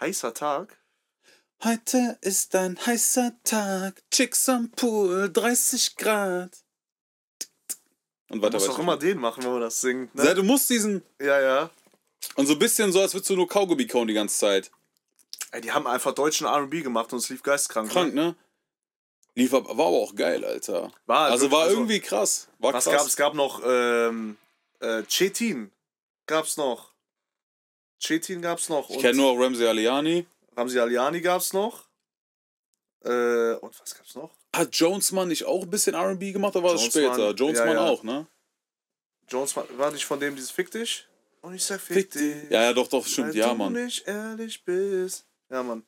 [0.00, 0.76] Heißer Tag.
[1.62, 6.61] Heute ist ein heißer Tag, Chicks am Pool, 30 Grad.
[8.32, 8.76] Und Du weiter, musst weiter.
[8.78, 10.10] auch immer den machen, wenn man das singt.
[10.14, 10.34] Ja, Ne?
[10.34, 11.02] du musst diesen.
[11.20, 11.70] Ja, ja.
[12.34, 14.70] Und so ein bisschen so, als würdest du nur Kaugummi kauen die ganze Zeit.
[15.52, 17.90] Ey, die haben einfach deutschen RB gemacht und es lief geistkrank.
[17.90, 18.22] Krank, Ne?
[18.28, 18.34] ne?
[19.34, 20.90] Lief ab, war aber auch geil, Alter.
[21.06, 22.48] War Also war also- irgendwie krass.
[22.58, 22.94] War Was krass.
[22.96, 23.16] gab es?
[23.16, 24.36] gab noch ähm,
[24.80, 25.70] äh, Chetin.
[26.26, 26.90] Gab's noch.
[27.98, 28.88] Chetin gab's noch.
[28.90, 30.26] Ich kenne nur Ramsey Aliani.
[30.56, 31.84] Ramsi Aliani gab's noch.
[33.04, 34.30] Äh, und was gab's noch?
[34.54, 37.30] Hat Jonesman nicht auch ein bisschen RB gemacht oder war das Jonesman, später?
[37.34, 37.88] Jonesman ja, ja.
[37.90, 38.26] auch, ne?
[39.28, 41.06] Jones war, nicht von dem dieses Fick dich?
[41.40, 42.50] Und ich sag Fick, dich.
[42.50, 43.72] Ja, ja, doch, doch, stimmt, weil ja, du Mann.
[43.72, 45.24] nicht ehrlich bist.
[45.50, 45.84] Ja, Mann.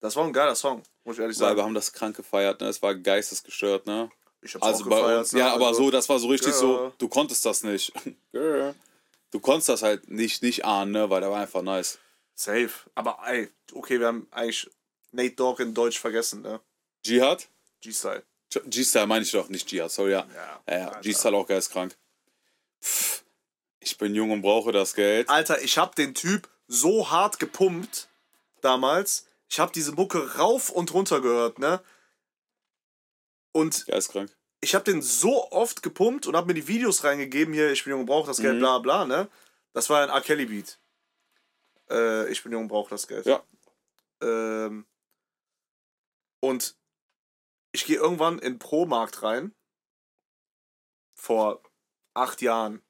[0.00, 1.58] Das war ein geiler Song, muss ich ehrlich Weil sagen.
[1.58, 2.68] wir haben das krank gefeiert, ne?
[2.68, 4.10] Es war geistesgestört, ne?
[4.40, 5.18] Ich hab's Also auch bei gefeiert.
[5.20, 5.40] uns, ne?
[5.40, 6.92] ja, aber Also, so, das war so richtig so, Girl.
[6.96, 7.92] du konntest das nicht.
[8.32, 8.74] Girl.
[9.32, 11.10] Du konntest das halt nicht, nicht ahnen, ne?
[11.10, 11.98] Weil der war einfach nice.
[12.34, 12.70] Safe.
[12.94, 14.70] Aber ey, okay, wir haben eigentlich
[15.12, 16.60] Nate Dogg in Deutsch vergessen, ne?
[17.04, 17.48] Jihad?
[17.80, 18.22] G-Style.
[18.66, 20.26] G-Style meine ich doch, nicht Jihad, sorry, ja.
[20.34, 21.00] Ja, Ja, Alter.
[21.00, 21.96] G-Style auch geistkrank.
[22.82, 23.24] Pff,
[23.80, 25.28] ich bin jung und brauche das Geld.
[25.28, 28.08] Alter, ich hab den Typ so hart gepumpt
[28.60, 29.26] damals.
[29.48, 31.82] Ich hab diese Mucke rauf und runter gehört, ne?
[33.52, 34.30] Und Geistkrank.
[34.60, 37.92] ich hab den so oft gepumpt und hab mir die Videos reingegeben, hier, ich bin
[37.92, 38.60] jung und brauche das Geld, Mhm.
[38.60, 39.28] bla bla, ne?
[39.72, 40.20] Das war ein R.
[40.20, 40.78] Kelly Beat.
[41.90, 43.26] Äh, ich bin jung und brauche das Geld.
[43.26, 43.42] Ja.
[44.22, 44.86] Ähm,
[46.40, 46.76] und
[47.72, 49.54] ich gehe irgendwann in Pro-Markt rein.
[51.14, 51.62] Vor
[52.14, 52.82] acht Jahren.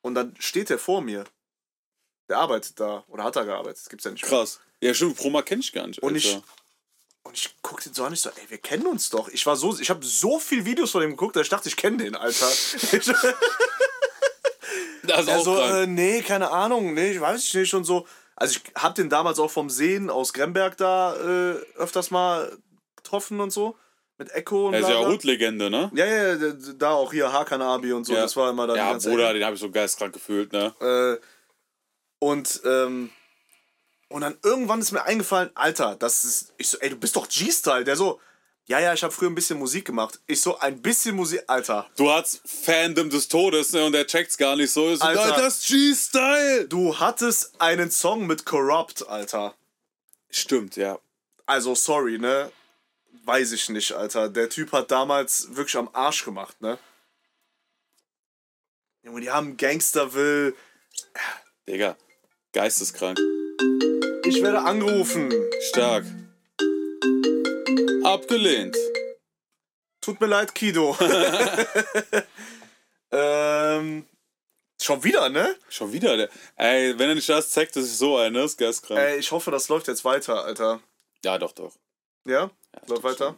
[0.00, 1.24] Und dann steht er vor mir.
[2.28, 3.04] Der arbeitet da.
[3.08, 3.78] Oder hat da gearbeitet.
[3.78, 4.30] Das gibt's ja nicht mehr.
[4.30, 4.60] Krass.
[4.80, 6.00] Ja, stimmt, Proma kenne ich gar nicht.
[6.00, 6.46] Und ich, Alter.
[7.24, 9.28] und ich guck den so an, ich so, ey, wir kennen uns doch.
[9.28, 11.76] Ich war so, ich habe so viel Videos von dem geguckt, dass ich dachte, ich
[11.76, 12.48] kenne den, Alter.
[15.08, 18.06] Das ist also, äh, nee, keine Ahnung, nee, ich weiß nicht und so.
[18.36, 22.56] Also ich hab den damals auch vom Sehen aus Gremberg da äh, öfters mal
[22.98, 23.76] getroffen und so.
[24.18, 25.06] Mit Echo und er ist ja.
[25.06, 25.90] Hutlegende, ne?
[25.94, 28.22] Ja, ja, d- da auch hier Hakan Abi und so, Ja.
[28.22, 30.74] das war immer da Ja, Bruder, den habe ich so geistkrank gefühlt, ne?
[30.80, 31.24] Äh,
[32.18, 33.10] und, ähm,
[34.08, 37.28] und dann irgendwann ist mir eingefallen, Alter, das ist, ich so, ey, du bist doch
[37.28, 37.84] G-Style.
[37.84, 38.20] Der so,
[38.66, 40.18] ja, ja, ich habe früher ein bisschen Musik gemacht.
[40.26, 43.84] Ich so, ein bisschen Musik, Alter, Du hast Fandom des Todes, ne?
[43.84, 44.88] Und der checkt's gar nicht so.
[44.90, 45.22] Ist so, Alter.
[45.22, 46.66] "Alter, das G-Style!
[46.66, 49.54] du hattest einen Song mit Corrupt, Alter.
[50.30, 50.98] Stimmt, ja.
[51.46, 52.50] Also, sorry, ne?
[53.28, 54.30] Weiß ich nicht, Alter.
[54.30, 56.78] Der Typ hat damals wirklich am Arsch gemacht, ne?
[59.02, 60.54] Junge, die haben Gangsterville.
[61.68, 61.98] Digga,
[62.54, 63.18] geisteskrank.
[64.24, 65.30] Ich werde angerufen.
[65.60, 66.06] Stark.
[68.02, 68.78] Abgelehnt.
[70.00, 70.96] Tut mir leid, Kido.
[73.10, 74.06] ähm,
[74.80, 75.54] schon wieder, ne?
[75.68, 76.30] Schon wieder, der.
[76.56, 78.40] Ey, wenn er nicht das zeigt, das ist so ein, ne?
[78.40, 78.98] Das ist geistkrank.
[78.98, 80.80] Ey, ich hoffe, das läuft jetzt weiter, Alter.
[81.22, 81.74] Ja, doch, doch.
[82.24, 82.50] Ja?
[82.86, 83.36] Läuft weiter?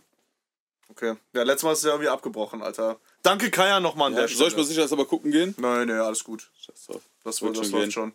[0.88, 1.14] Okay.
[1.32, 2.98] Ja, letztes Mal ist es ja irgendwie abgebrochen, Alter.
[3.22, 4.62] Danke, Kaya, nochmal an Ja, der soll ich Stelle.
[4.62, 5.54] mal sicher jetzt aber gucken gehen?
[5.58, 6.50] Nein, nein, alles gut.
[6.60, 7.02] Scheiß drauf.
[7.22, 8.12] Das, Wird das läuft schon.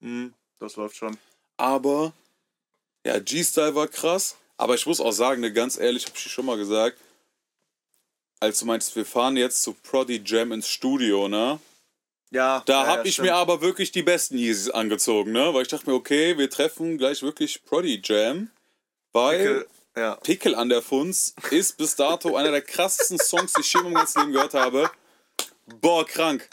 [0.00, 0.32] Mhm.
[0.60, 1.18] Das läuft schon.
[1.56, 2.12] Aber,
[3.04, 4.36] ja, G-Style war krass.
[4.56, 6.98] Aber ich muss auch sagen, ne, ganz ehrlich, hab ich dir schon mal gesagt,
[8.40, 11.58] als du meintest, wir fahren jetzt zu Prodi Jam ins Studio, ne?
[12.30, 12.62] Ja.
[12.66, 13.28] Da ja, hab ja, ich stimmt.
[13.28, 15.52] mir aber wirklich die besten Yeezys angezogen, ne?
[15.52, 18.50] Weil ich dachte mir, okay, wir treffen gleich wirklich Prodi Jam.
[19.12, 20.16] Weil Pickel, Ja.
[20.16, 23.84] Pickel an der Funz ist bis dato einer der krassesten Songs, die ich je in
[23.84, 24.90] meinem ganzen Leben gehört habe.
[25.80, 26.48] Boah, krank.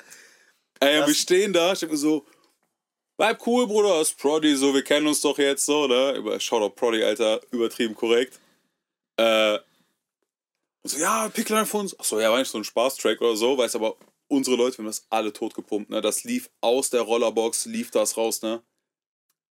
[0.80, 2.26] Ey, Das- wir stehen da, ich denke mir so,
[3.18, 6.14] bleib cool, Bruder, das ist Prodi, so, wir kennen uns doch jetzt so, ne?
[6.14, 8.40] Über Shoutout Prodi, Alter, übertrieben korrekt.
[9.18, 9.60] Äh,
[10.82, 11.96] und so, ja, Pickel an der Funz.
[12.00, 13.96] Achso, ja, war nicht so ein Spaßtrack oder so, weiß aber,
[14.30, 16.02] unsere Leute, wir haben das alle totgepumpt, ne?
[16.02, 18.64] Das lief aus der Rollerbox, lief das raus, ne?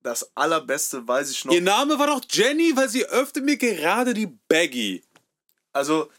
[0.06, 1.52] Das allerbeste weiß ich noch.
[1.52, 5.04] Ihr Name war doch Jenny, weil sie öffnet mir gerade die Baggy.
[5.74, 6.12] Also,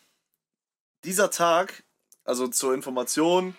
[1.05, 1.85] dieser Tag,
[2.25, 3.55] also zur Information,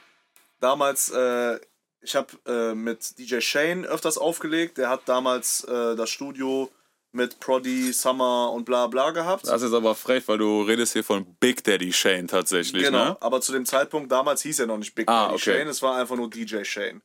[0.60, 1.62] damals, äh,
[2.02, 4.78] ich habe äh, mit DJ Shane öfters aufgelegt.
[4.78, 6.70] Der hat damals äh, das Studio
[7.13, 9.48] mit Prodi, Summer und bla bla gehabt.
[9.48, 13.18] Das ist aber frech, weil du redest hier von Big Daddy Shane tatsächlich, genau, ne?
[13.22, 15.60] aber zu dem Zeitpunkt damals hieß er noch nicht Big Ah, Daddy okay.
[15.60, 17.02] Shane, es war einfach nur DJ Shane.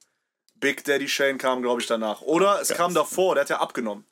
[0.63, 2.23] Big Daddy Shane kam, glaube ich, danach.
[2.23, 4.07] Oder es kam davor, der hat ja abgenommen.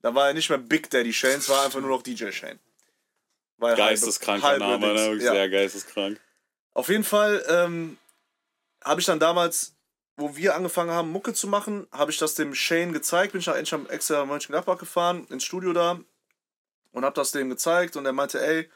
[0.00, 2.58] Da war er nicht mehr Big Daddy Shane, es war einfach nur noch DJ Shane.
[3.58, 5.06] Weil Geisteskranker halbe- Name, halbe ne?
[5.10, 5.32] Wirklich ja.
[5.32, 6.20] Sehr geisteskrank.
[6.72, 7.98] Auf jeden Fall ähm,
[8.82, 9.74] habe ich dann damals,
[10.16, 13.32] wo wir angefangen haben, Mucke zu machen, habe ich das dem Shane gezeigt.
[13.32, 16.00] Bin ich nach Endlich extra Mönchengladbach gefahren, ins Studio da
[16.92, 18.70] und habe das dem gezeigt und er meinte, ey,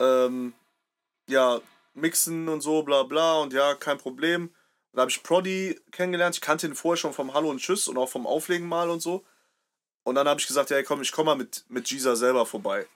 [0.00, 0.54] ähm,
[1.28, 1.60] ja,
[1.94, 4.54] mixen und so, bla bla und ja, kein Problem.
[4.92, 6.36] Da habe ich Prodi kennengelernt.
[6.36, 9.00] Ich kannte ihn vorher schon vom Hallo und Tschüss und auch vom Auflegen mal und
[9.00, 9.24] so.
[10.02, 12.86] Und dann habe ich gesagt, ja, komm, ich komm mal mit, mit Gisa selber vorbei.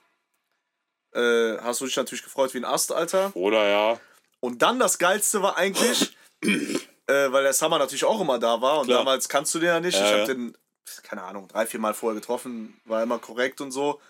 [1.13, 3.31] Äh, hast du dich natürlich gefreut wie ein Ast, Alter.
[3.35, 3.99] Oder ja.
[4.41, 8.79] Und dann das Geilste war eigentlich, äh, weil der Summer natürlich auch immer da war
[8.79, 8.99] und Klar.
[8.99, 9.97] damals kannst du den ja nicht.
[9.97, 10.17] Ja, ich ja.
[10.17, 10.57] habe den,
[11.03, 14.01] keine Ahnung, drei, vier Mal vorher getroffen, war immer korrekt und so.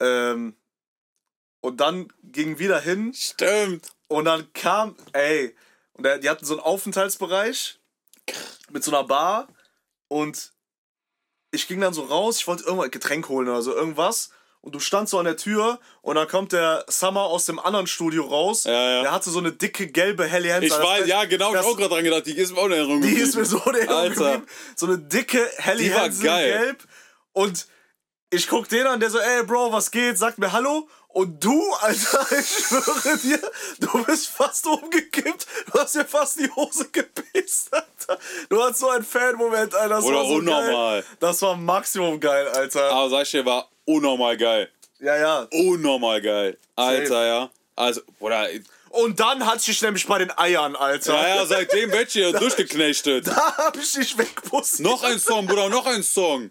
[0.00, 0.54] Ähm,
[1.62, 3.90] und dann ging wieder hin Stimmt.
[4.08, 5.56] und dann kam, ey,
[5.94, 7.78] und die hatten so einen Aufenthaltsbereich
[8.70, 9.48] mit so einer Bar
[10.08, 10.52] und
[11.52, 14.30] ich ging dann so raus, ich wollte irgendwas Getränk holen oder so, irgendwas.
[14.60, 17.86] Und du standst so an der Tür und dann kommt der Summer aus dem anderen
[17.86, 18.64] Studio raus.
[18.64, 19.02] Ja, ja.
[19.02, 20.64] Der hatte so eine dicke gelbe Helly Hansen.
[20.64, 22.58] Ich Das- weiß, ja, genau, ich das- hab auch gerade dran gedacht, die ist mir
[22.60, 23.28] auch in Erinnerung Die geblieben.
[23.28, 24.24] ist mir so in Erinnerung Alter.
[24.32, 24.46] geblieben.
[24.74, 26.82] So eine dicke Helly Hansen gelb.
[27.32, 27.66] Und
[28.30, 30.16] ich guck den an, der so, ey Bro, was geht?
[30.18, 30.88] Sagt mir Hallo.
[31.14, 33.38] Und du, Alter, ich schwöre dir,
[33.78, 35.46] du bist fast umgekippt.
[35.72, 38.18] Du hast dir fast die Hose gepisst, Alter.
[38.48, 39.94] Du hast so einen Fan-Moment, Alter.
[39.94, 41.02] Das Oder war so unnormal.
[41.02, 41.04] Geil.
[41.20, 42.90] Das war Maximum geil, Alter.
[42.90, 44.68] Aber sag ich dir, war unnormal geil.
[44.98, 45.46] Ja, ja.
[45.52, 46.58] Unnormal geil.
[46.74, 47.50] Alter, ja.
[47.76, 48.48] Also, oder,
[48.90, 51.14] Und dann hatte ich dich nämlich bei den Eiern, Alter.
[51.14, 53.28] ja, ja, seitdem werd ich hier durchgeknechtet.
[53.28, 54.84] Da hab ich dich wegpusten.
[54.84, 56.50] Noch ein Song, Bruder, noch ein Song.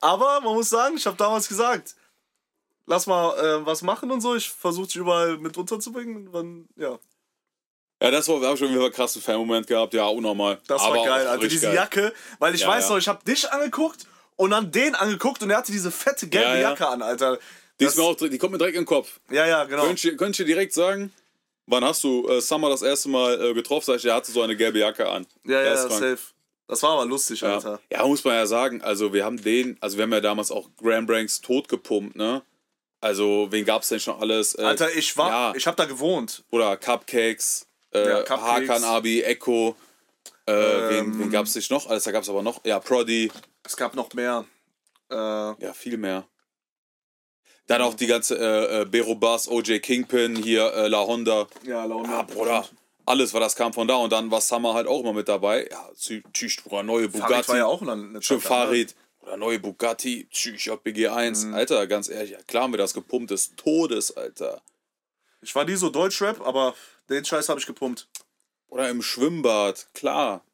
[0.00, 1.94] Aber man muss sagen, ich habe damals gesagt,
[2.86, 4.34] lass mal äh, was machen und so.
[4.34, 6.30] Ich versuche dich überall mit unterzubringen.
[6.32, 6.98] Dann, ja,
[8.02, 9.94] Ja, das war, wir haben schon wieder einen krassen Fan-Moment gehabt.
[9.94, 10.58] Ja, unnormal.
[10.66, 11.32] das Aber war geil, Alter.
[11.42, 11.74] richtig Diese geil.
[11.76, 12.90] Jacke, weil ich Ja, weiß ja.
[12.90, 16.48] noch, ich habe dich angeguckt und dann den angeguckt und er hatte diese fette gelbe
[16.48, 16.60] Ja, ja.
[16.70, 17.38] Jacke an, Alter.
[17.80, 19.20] Die, Das- ist mir auch, die kommt mir direkt in den Kopf.
[19.30, 19.84] ja, ja, genau.
[19.84, 21.12] Könnt ihr, könnt ihr direkt sagen,
[21.66, 23.84] wann hast du äh, Summer das erste Mal äh, getroffen?
[23.86, 25.26] Sag ich, der hatte so eine gelbe Jacke an.
[25.44, 26.18] Ja, ja, safe.
[26.68, 27.42] Das war aber lustig.
[27.44, 27.80] Alter.
[27.92, 28.82] ja, muss man ja sagen.
[28.82, 32.42] Also, wir haben den, also, wir haben ja damals auch Graham Branks tot gepumpt, ne?
[33.00, 34.54] Also, wen gab's denn schon alles?
[34.54, 35.54] Äh, Alter, ich war, ja.
[35.56, 36.44] ich hab da gewohnt.
[36.50, 38.68] Oder Cupcakes, äh, Ja, Cupcakes.
[38.70, 39.76] Hakan Abi, Echo.
[40.46, 41.18] Äh, wen, Ähm.
[41.18, 41.86] wen gab's nicht noch?
[41.88, 42.64] Alles, da gab's aber noch.
[42.64, 43.30] Ja, Prodi.
[43.64, 44.44] Es gab noch mehr.
[45.10, 46.24] Äh, Ja, viel mehr.
[47.66, 51.48] Dann auch die ganze äh, äh, Bero Bass, OJ Kingpin, hier äh, La Honda.
[51.64, 52.08] ja, Laune.
[52.08, 52.64] Ja, Bruder.
[53.04, 53.96] Alles, was das kam von da.
[53.96, 55.68] Und dann war Summer halt auch immer mit dabei.
[55.70, 57.48] Ja, Tschü- tschüss, Bruder, neue Farid Bugatti.
[57.48, 58.40] war ja auch eine, Zeit?
[58.40, 58.94] Farid.
[59.26, 60.28] Oder neue Bugatti.
[60.30, 61.46] Tschüss, JBG1.
[61.46, 61.54] Mhm.
[61.54, 64.62] Alter, ganz ehrlich, klar haben wir das gepumpt des Todes, Alter.
[65.42, 66.74] Ich war nie so Deutschrap, aber
[67.08, 68.08] den Scheiß habe ich gepumpt.
[68.68, 70.44] Oder im Schwimmbad, klar.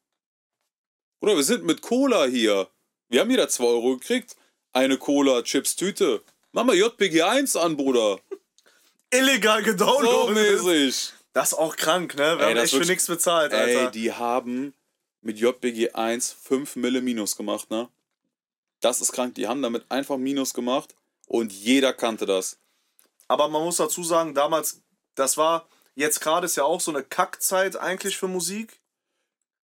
[1.20, 2.68] Oder wir sind mit Cola hier.
[3.08, 4.36] Wir haben jeder 2 Euro gekriegt.
[4.72, 6.22] Eine Cola, Chips, Tüte.
[6.52, 8.20] Mach mal JBG1 an, Bruder.
[9.10, 10.62] Illegal So gedownloadet.
[10.64, 11.12] mäßig.
[11.34, 12.38] das ist auch krank, ne?
[12.38, 13.84] Wir Ey, haben echt für nichts bezahlt, Alter.
[13.86, 14.72] Ey, die haben
[15.20, 17.88] mit JBG1 5 Mille Minus gemacht, ne?
[18.82, 19.34] Das ist krank.
[19.36, 20.94] Die haben damit einfach Minus gemacht
[21.26, 22.58] und jeder kannte das.
[23.28, 24.82] Aber man muss dazu sagen, damals,
[25.14, 28.80] das war, jetzt gerade ist ja auch so eine Kackzeit eigentlich für Musik.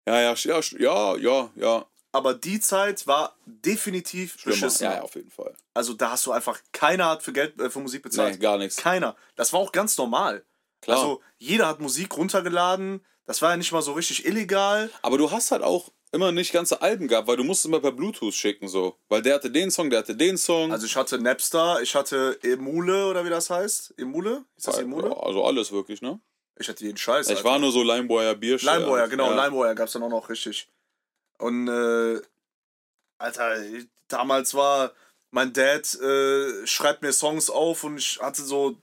[0.07, 1.85] Ja, ja, ja, ja, ja, ja.
[2.11, 4.55] Aber die Zeit war definitiv Schlimmer.
[4.55, 4.85] beschissen.
[4.85, 5.55] Ja, ja, auf jeden Fall.
[5.73, 8.33] Also da hast du einfach, keiner hat für Geld äh, für Musik bezahlt.
[8.33, 8.77] Nee, gar nichts.
[8.77, 9.15] Keiner.
[9.35, 10.45] Das war auch ganz normal.
[10.81, 10.97] Klar.
[10.97, 13.05] Also jeder hat Musik runtergeladen.
[13.25, 14.89] Das war ja nicht mal so richtig illegal.
[15.01, 17.91] Aber du hast halt auch immer nicht ganze Alben gehabt, weil du musst immer per
[17.91, 18.97] Bluetooth schicken, so.
[19.09, 20.71] Weil der hatte den Song, der hatte den Song.
[20.71, 23.93] Also ich hatte Napster, ich hatte Emule oder wie das heißt.
[23.97, 24.45] Emule?
[24.55, 25.15] Ist das Emule?
[25.17, 26.19] also alles wirklich, ne?
[26.59, 27.27] Ich hatte jeden Scheiß.
[27.29, 27.49] Ich Alter.
[27.49, 28.57] war nur so Limewire Bier.
[28.57, 29.45] Limewire, genau, ja.
[29.45, 30.67] Limewire gab es dann auch noch richtig.
[31.37, 32.19] Und äh,
[33.19, 33.55] Alter,
[34.07, 34.93] damals war
[35.31, 38.77] mein Dad äh, schreibt mir Songs auf und ich hatte so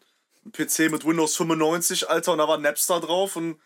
[0.45, 3.59] einen PC mit Windows 95, Alter, und da war Napster drauf und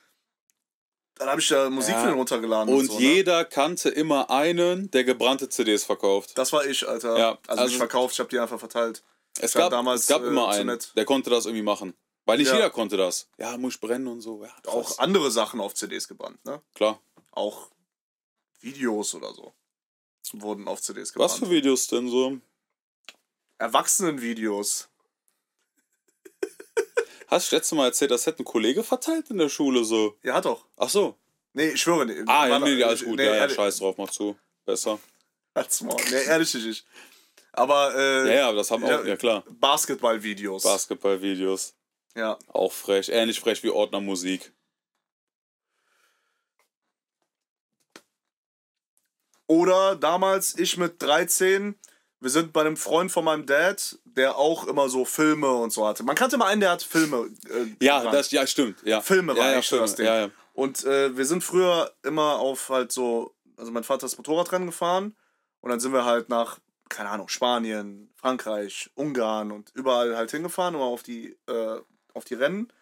[1.19, 2.05] dann habe ich da Musik Ja.
[2.07, 2.73] den runtergeladen.
[2.73, 3.01] Und, Und so, ne?
[3.01, 6.37] jeder kannte immer einen, der gebrannte CDs verkauft.
[6.37, 7.19] Das war ich, Alter.
[7.19, 9.03] Ja, also, also- nicht verkauft, ich habe die einfach verteilt.
[9.41, 11.95] Es gab, damals, es gab äh, immer einen, der konnte das irgendwie machen.
[12.25, 12.55] Weil nicht Ja.
[12.57, 13.29] jeder konnte das.
[13.39, 14.45] Ja, muss ich brennen und so.
[14.45, 14.51] Ja.
[14.67, 16.61] Auch andere Sachen auf CDs gebrannt, ne?
[16.75, 17.01] Klar.
[17.33, 17.69] Auch
[18.61, 19.53] Videos oder so
[20.33, 21.39] wurden auf CDs Was gebrannt.
[21.39, 22.39] für Videos denn so?
[23.59, 24.89] Erwachsenenvideos.
[27.29, 30.17] Hast du letztes Mal erzählt, das hätte ein Kollege verteilt in der Schule so?
[30.23, 30.65] Ja, hat doch.
[30.77, 31.15] Ach so.
[31.53, 32.23] Nee, ich schwöre nicht.
[32.27, 33.17] Ah, ja, nee, alles gut.
[33.17, 34.37] nee, ja, ja, scheiß drauf, mach zu.
[34.65, 34.99] Besser.
[35.55, 36.01] Halt's Maul.
[36.11, 36.87] Nee, ehrlich nicht.
[37.53, 39.43] Aber äh, Ja, ja, das haben auch, ja klar.
[39.49, 40.63] Basketballvideos.
[40.63, 41.75] Basketballvideos.
[42.15, 42.39] ja.
[42.49, 43.09] Auch frech.
[43.09, 44.53] Ähnlich frech wie Ordnermusik.
[49.47, 51.75] Oder damals, ich mit 13,
[52.21, 55.87] wir sind bei einem Freund von meinem Dad, der auch immer so Filme und so
[55.87, 56.03] hatte.
[56.03, 57.31] Man kannte mal einen, der hat Filme.
[57.49, 58.15] Äh, Ja, gebrannt.
[58.19, 58.83] das, ja, stimmt.
[58.85, 59.01] Ja.
[59.01, 59.85] Filme war ja, ja, eigentlich so Filme.
[59.87, 60.07] das Ding.
[60.07, 60.31] Ja, ja.
[60.55, 65.15] Und äh, wir sind früher immer auf halt so, also mein Vater ist Motorradrennen gefahren
[65.61, 70.75] und dann sind wir halt nach, keine Ahnung, Spanien, Frankreich, Ungarn und überall halt hingefahren,
[70.75, 71.81] immer auf die, äh,
[72.15, 72.73] auf die Rennen.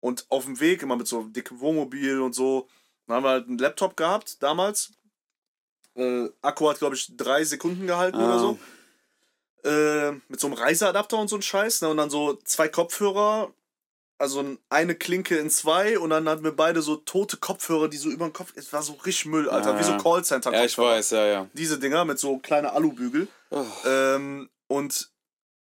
[0.00, 2.68] Und auf dem Weg immer mit so dickem Wohnmobil und so.
[3.06, 4.92] Dann haben wir halt einen Laptop gehabt damals.
[5.96, 8.26] Äh, Akku hat, glaube ich, drei Sekunden gehalten Ah.
[8.28, 8.58] oder so.
[9.64, 11.82] Äh, mit so einem Reiseadapter und so ein Scheiß.
[11.82, 11.88] Ne?
[11.88, 13.52] Und dann so zwei Kopfhörer
[14.18, 18.08] also eine Klinke in zwei und dann hatten wir beide so tote Kopfhörer, die so
[18.08, 18.50] über den Kopf.
[18.56, 19.72] Es war so richtig Müll, Alter.
[19.74, 19.98] Ja, wie so ja.
[19.98, 21.50] Callcenter Ja, ich weiß, ja, ja.
[21.52, 23.28] Diese Dinger mit so kleinen Alubügel.
[23.50, 23.62] Oh.
[23.84, 25.10] Ähm, und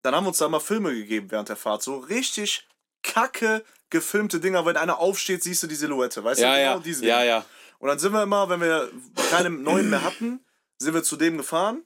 [0.03, 1.83] dann haben wir uns da mal Filme gegeben während der Fahrt.
[1.83, 2.69] So richtig
[3.03, 4.65] kacke gefilmte Dinger.
[4.65, 6.23] Wenn einer aufsteht, siehst du die Silhouette.
[6.23, 6.61] Weißt Ja, du?
[6.61, 6.73] ja.
[6.75, 7.29] Genau diese Ja, Dinger.
[7.29, 7.45] ja.
[7.79, 8.91] Und dann sind wir immer, wenn wir
[9.31, 10.45] keine neuen mehr hatten,
[10.79, 11.85] sind wir zu dem gefahren.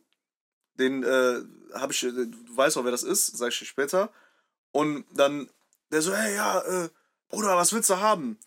[0.74, 1.42] Den äh,
[1.74, 4.10] habe ich, äh, du weißt auch, wer das ist, sag ich dir später.
[4.72, 5.50] Und dann,
[5.90, 6.88] der so, hey, ja, äh,
[7.28, 8.38] Bruder, was willst du haben?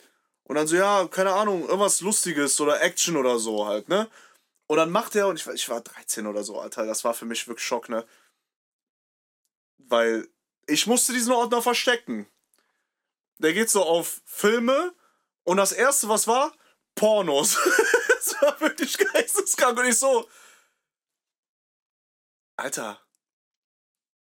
[0.44, 4.10] Und dann so, ja, keine Ahnung, irgendwas Lustiges oder Action oder so halt, ne?
[4.68, 7.26] Und dann macht er, und ich, ich war 13 oder so, Alter, das war für
[7.26, 8.06] mich wirklich Schock, ne?
[9.78, 10.28] Weil
[10.68, 12.28] ich musste diesen Ordner verstecken.
[13.38, 14.94] Der geht so auf Filme
[15.44, 16.54] und das erste, was war,
[16.96, 17.58] Pornos.
[18.10, 20.28] das war wirklich geisteskrank und ich so,
[22.56, 23.02] Alter,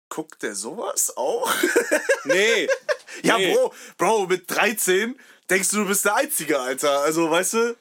[0.08, 1.52] guckt der sowas auch?
[2.24, 2.68] Nee.
[3.22, 3.52] Ja, Nee.
[3.52, 5.18] Bro, Bro, mit 13
[5.50, 7.00] denkst du, du bist der Einzige, Alter.
[7.00, 7.76] Also, weißt du,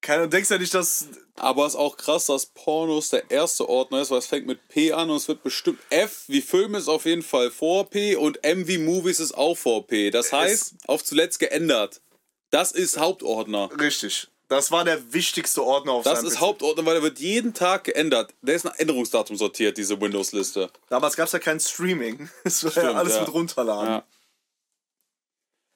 [0.00, 1.08] keine, denkst ja nicht, dass.
[1.38, 4.66] Aber es ist auch krass, dass Pornos der erste Ordner ist, weil es fängt mit
[4.68, 8.16] P an und es wird bestimmt F wie Film ist auf jeden Fall vor P
[8.16, 10.10] und M wie Movies ist auch vor P.
[10.10, 12.00] Das heißt, auf zuletzt geändert.
[12.50, 13.70] Das ist Hauptordner.
[13.78, 14.28] Richtig.
[14.48, 16.40] Das war der wichtigste Ordner auf Das seinem ist PC.
[16.40, 18.32] Hauptordner, weil der wird jeden Tag geändert.
[18.42, 20.70] Der ist nach Änderungsdatum sortiert, diese Windows-Liste.
[20.88, 22.28] Damals gab es ja kein Streaming.
[22.44, 23.20] Es war ja Stimmt, alles ja.
[23.22, 23.88] mit runterladen.
[23.88, 24.04] Ja.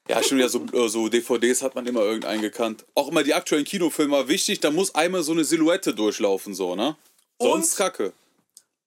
[0.09, 2.85] Ja, stimmt ja, so, äh, so DVDs hat man immer irgendeinen gekannt.
[2.95, 6.97] Auch immer die aktuellen Kinofilme, wichtig, da muss einmal so eine Silhouette durchlaufen, so, ne?
[7.41, 7.77] Sonst Und?
[7.77, 8.13] Kacke.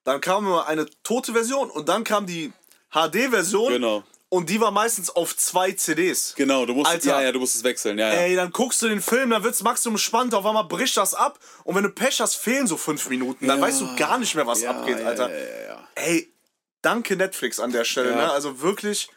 [0.04, 2.52] Dann kam immer eine tote Version und dann kam die
[2.90, 3.72] HD-Version.
[3.72, 4.04] Genau.
[4.34, 6.34] Und die war meistens auf zwei CDs.
[6.36, 7.06] Genau, du musst, Alter.
[7.08, 8.20] ja, ja, du musst es wechseln, ja, ja.
[8.22, 11.38] Ey, dann guckst du den Film, dann wird's maximum spannend, auf einmal bricht das ab
[11.62, 13.64] und wenn du Pech hast, fehlen so fünf Minuten, dann Ja.
[13.64, 15.30] weißt du gar nicht mehr, was ja, abgeht, Alter.
[15.94, 16.32] Ey,
[16.82, 18.32] danke Netflix an der Stelle, ne?
[18.32, 19.08] Also wirklich,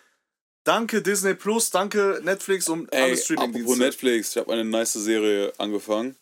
[0.63, 3.79] danke Disney Plus, danke Netflix und alle Ey, apropos Streaming-Dienste.
[3.79, 6.15] Netflix, ich habe eine nice Serie angefangen.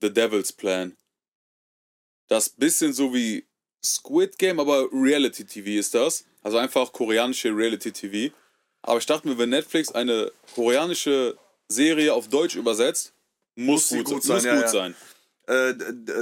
[0.00, 0.96] The Devil's Plan.
[2.26, 3.46] Das ist bisschen so wie
[3.84, 6.24] Squid Game, aber Reality TV ist das.
[6.42, 8.34] Also einfach koreanische Reality TV.
[8.82, 11.36] Aber ich dachte mir, wenn Netflix eine koreanische
[11.68, 13.12] Serie auf Deutsch übersetzt,
[13.54, 14.36] muss, sie gut, gut sein.
[14.36, 14.68] Muss ja, gut ja.
[14.68, 14.94] sein.
[15.46, 15.74] Äh,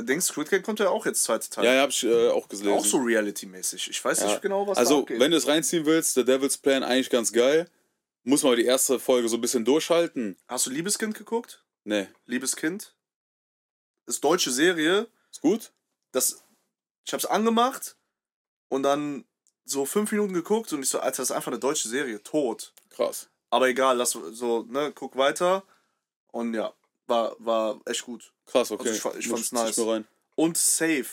[0.04, 1.64] Dings, Squid Game kommt ja auch jetzt zweite Teil.
[1.64, 2.68] Ja, ja, hab ich äh, auch gelesen.
[2.72, 3.90] Auch so Reality-mäßig.
[3.90, 4.26] Ich weiß Ja.
[4.28, 7.32] nicht genau, was da Also, wenn du es reinziehen willst, The Devil's Plan eigentlich ganz
[7.32, 7.68] geil.
[8.24, 10.36] Muss man die erste Folge so ein bisschen durchhalten.
[10.48, 11.64] Hast du Liebeskind geguckt?
[11.84, 12.08] Nee.
[12.26, 12.94] Liebeskind?
[14.06, 15.08] Ist deutsche Serie.
[15.30, 15.72] Ist gut?
[16.12, 16.42] Das,
[17.06, 17.96] ich hab's angemacht
[18.68, 19.24] und dann
[19.68, 22.22] so fünf Minuten geguckt und ich so, Alter, das ist einfach eine deutsche Serie.
[22.22, 22.72] Tot.
[22.90, 23.28] Krass.
[23.50, 25.62] Aber egal, lass so, ne, guck weiter.
[26.32, 26.72] Und ja,
[27.06, 28.32] war, war echt gut.
[28.46, 28.88] Krass, okay.
[28.90, 29.78] Also ich ich fand's nice.
[30.34, 31.06] Und Safe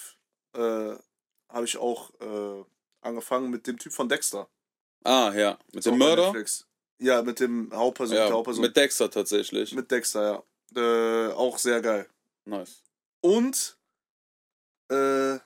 [0.54, 0.96] äh,
[1.50, 2.64] habe ich auch äh,
[3.02, 4.48] angefangen mit dem Typ von Dexter.
[5.04, 5.58] Ah, ja.
[5.74, 6.34] Mit dem Mörder?
[7.00, 8.16] Ja, mit dem Hauptperson.
[8.18, 8.62] mit Ja, Hauptperson.
[8.62, 9.74] mit Dexter tatsächlich.
[9.74, 10.44] mit Dexter,
[10.76, 11.30] ja.
[11.30, 12.08] Äh, auch sehr geil.
[12.46, 12.82] nice.
[13.22, 13.78] Und
[14.90, 15.38] äh,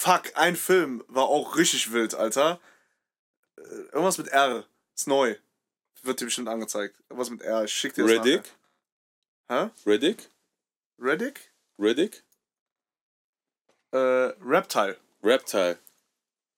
[0.00, 2.60] fuck, ein Film war auch richtig wild, Alter.
[3.56, 4.64] Äh, irgendwas mit R.
[4.94, 5.36] Ist neu.
[6.02, 6.96] Wird dir bestimmt angezeigt.
[7.10, 7.64] Irgendwas mit R.
[7.64, 8.42] Ich schick dir das Riddick?
[9.48, 9.70] nachher.
[9.84, 9.90] Hä?
[9.90, 10.30] Riddick?
[10.98, 11.50] Reddick?
[11.78, 12.22] Riddick?
[13.92, 14.96] Äh, Reptile.
[15.22, 15.78] Reptile.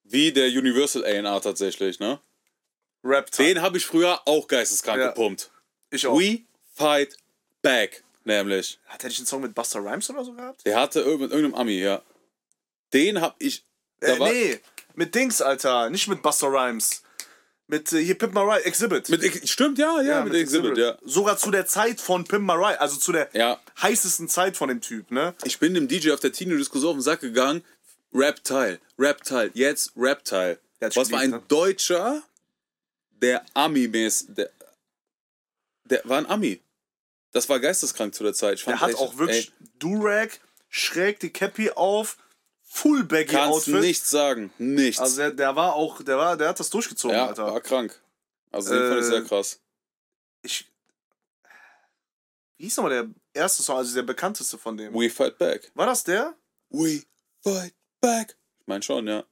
[0.05, 2.20] Wie der Universal A&R tatsächlich, ne?
[3.02, 3.48] Reptile.
[3.55, 5.09] Den habe ich früher auch geisteskrank Ja.
[5.09, 5.50] gepumpt.
[5.90, 6.18] ich auch.
[6.18, 6.42] We
[6.74, 7.16] Fight
[7.62, 8.78] Back, nämlich.
[8.87, 10.64] Hat er nicht einen Song mit Buster Rhymes oder so gehabt?
[10.64, 12.02] Der hatte irg- mit irgendeinem Ami, ja.
[12.92, 13.64] Den hab ich.
[14.00, 14.61] Da Äh, nee,
[14.94, 15.90] mit Dings, Alter.
[15.90, 17.02] Nicht mit Buster Rhymes.
[17.68, 19.09] Mit äh, hier Pimp My Ride, Exhibit.
[19.09, 20.98] Mit, stimmt, ja, ja, mit, Exhibit, ja.
[21.05, 23.61] Sogar zu der Zeit von Pimp My Ride, also zu der Ja.
[23.81, 25.35] heißesten Zeit von dem Typ, ne?
[25.44, 27.64] Ich bin dem DJ auf der Tino-Diskussion auf den Sack gegangen.
[28.12, 30.59] Reptile, Reptile, jetzt Reptile.
[30.81, 31.42] Der hat Was war ein ne?
[31.48, 32.22] Deutscher,
[33.12, 34.35] der Ami-mäßig.
[34.35, 34.50] Der,
[35.85, 36.61] der war ein Ami.
[37.31, 38.59] Das war geisteskrank zu der Zeit.
[38.59, 42.18] Ich Der fand hat echt, auch wirklich Ey, Durag, schräg die Cappy auf,
[42.74, 43.74] Full Baggy kannst Outfit.
[43.80, 44.50] nichts sagen.
[44.56, 44.98] Nichts.
[44.98, 47.44] Also der, der war auch, der war, der hat das durchgezogen, ja, Alter.
[47.44, 48.00] war krank.
[48.50, 49.61] Also den fand ich Äh, sehr krass.
[50.40, 50.66] Ich.
[52.56, 54.94] Wie hieß nochmal der erste Song, also der bekannteste von dem?
[54.94, 55.70] We Fight Back.
[55.74, 56.35] War das der?
[56.70, 57.02] We
[57.42, 58.37] Fight Back.
[58.61, 59.22] Ich mein schon, ja.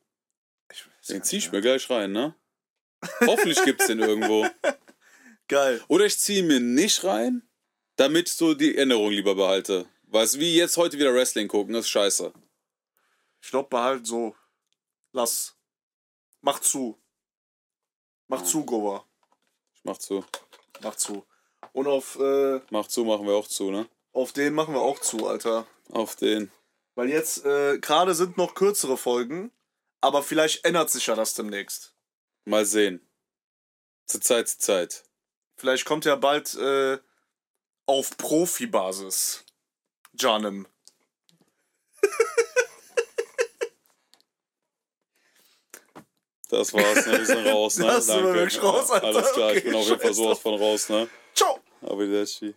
[1.09, 1.61] Den zieh ich mehr.
[1.61, 2.35] mir gleich rein, ne?
[3.23, 4.47] Hoffentlich gibt's den irgendwo.
[5.49, 5.83] Geil.
[5.89, 7.43] Oder ich ziehe mir nicht rein,
[7.97, 9.87] damit ich so die Erinnerung lieber behalte.
[10.09, 12.33] Weil es wie jetzt heute wieder Wrestling gucken, ist scheiße.
[13.41, 14.37] Ich glaub, behalt so.
[15.13, 15.57] Lass.
[16.41, 17.01] Mach zu.
[18.29, 19.05] Mach zu, Goa.
[19.75, 20.25] Ich mach zu.
[20.83, 21.27] Mach zu.
[21.73, 23.89] Und auf, äh, Mach zu, machen wir auch zu, ne?
[24.13, 25.67] auf den machen wir auch zu, Alter.
[25.91, 26.51] Auf den.
[26.95, 29.53] Weil jetzt, äh, gerade sind noch kürzere Folgen,
[30.01, 31.95] aber vielleicht ändert sich ja das demnächst.
[32.45, 33.07] Mal sehen.
[34.07, 35.05] Zur Zeit, zur Zeit.
[35.57, 36.99] Vielleicht kommt ja bald äh,
[37.87, 39.45] auf Profibasis.
[40.19, 40.67] Janem.
[46.51, 47.19] Das war's, ne?
[47.19, 47.87] Wir sind raus, ne?
[47.87, 49.07] Das sind wir wirklich raus, Alter.
[49.07, 51.09] Alles klar, ich Okay, bin auf jeden Fall sowas von raus, ne?
[51.35, 51.61] Ciao!
[51.83, 52.55] Arrivederci.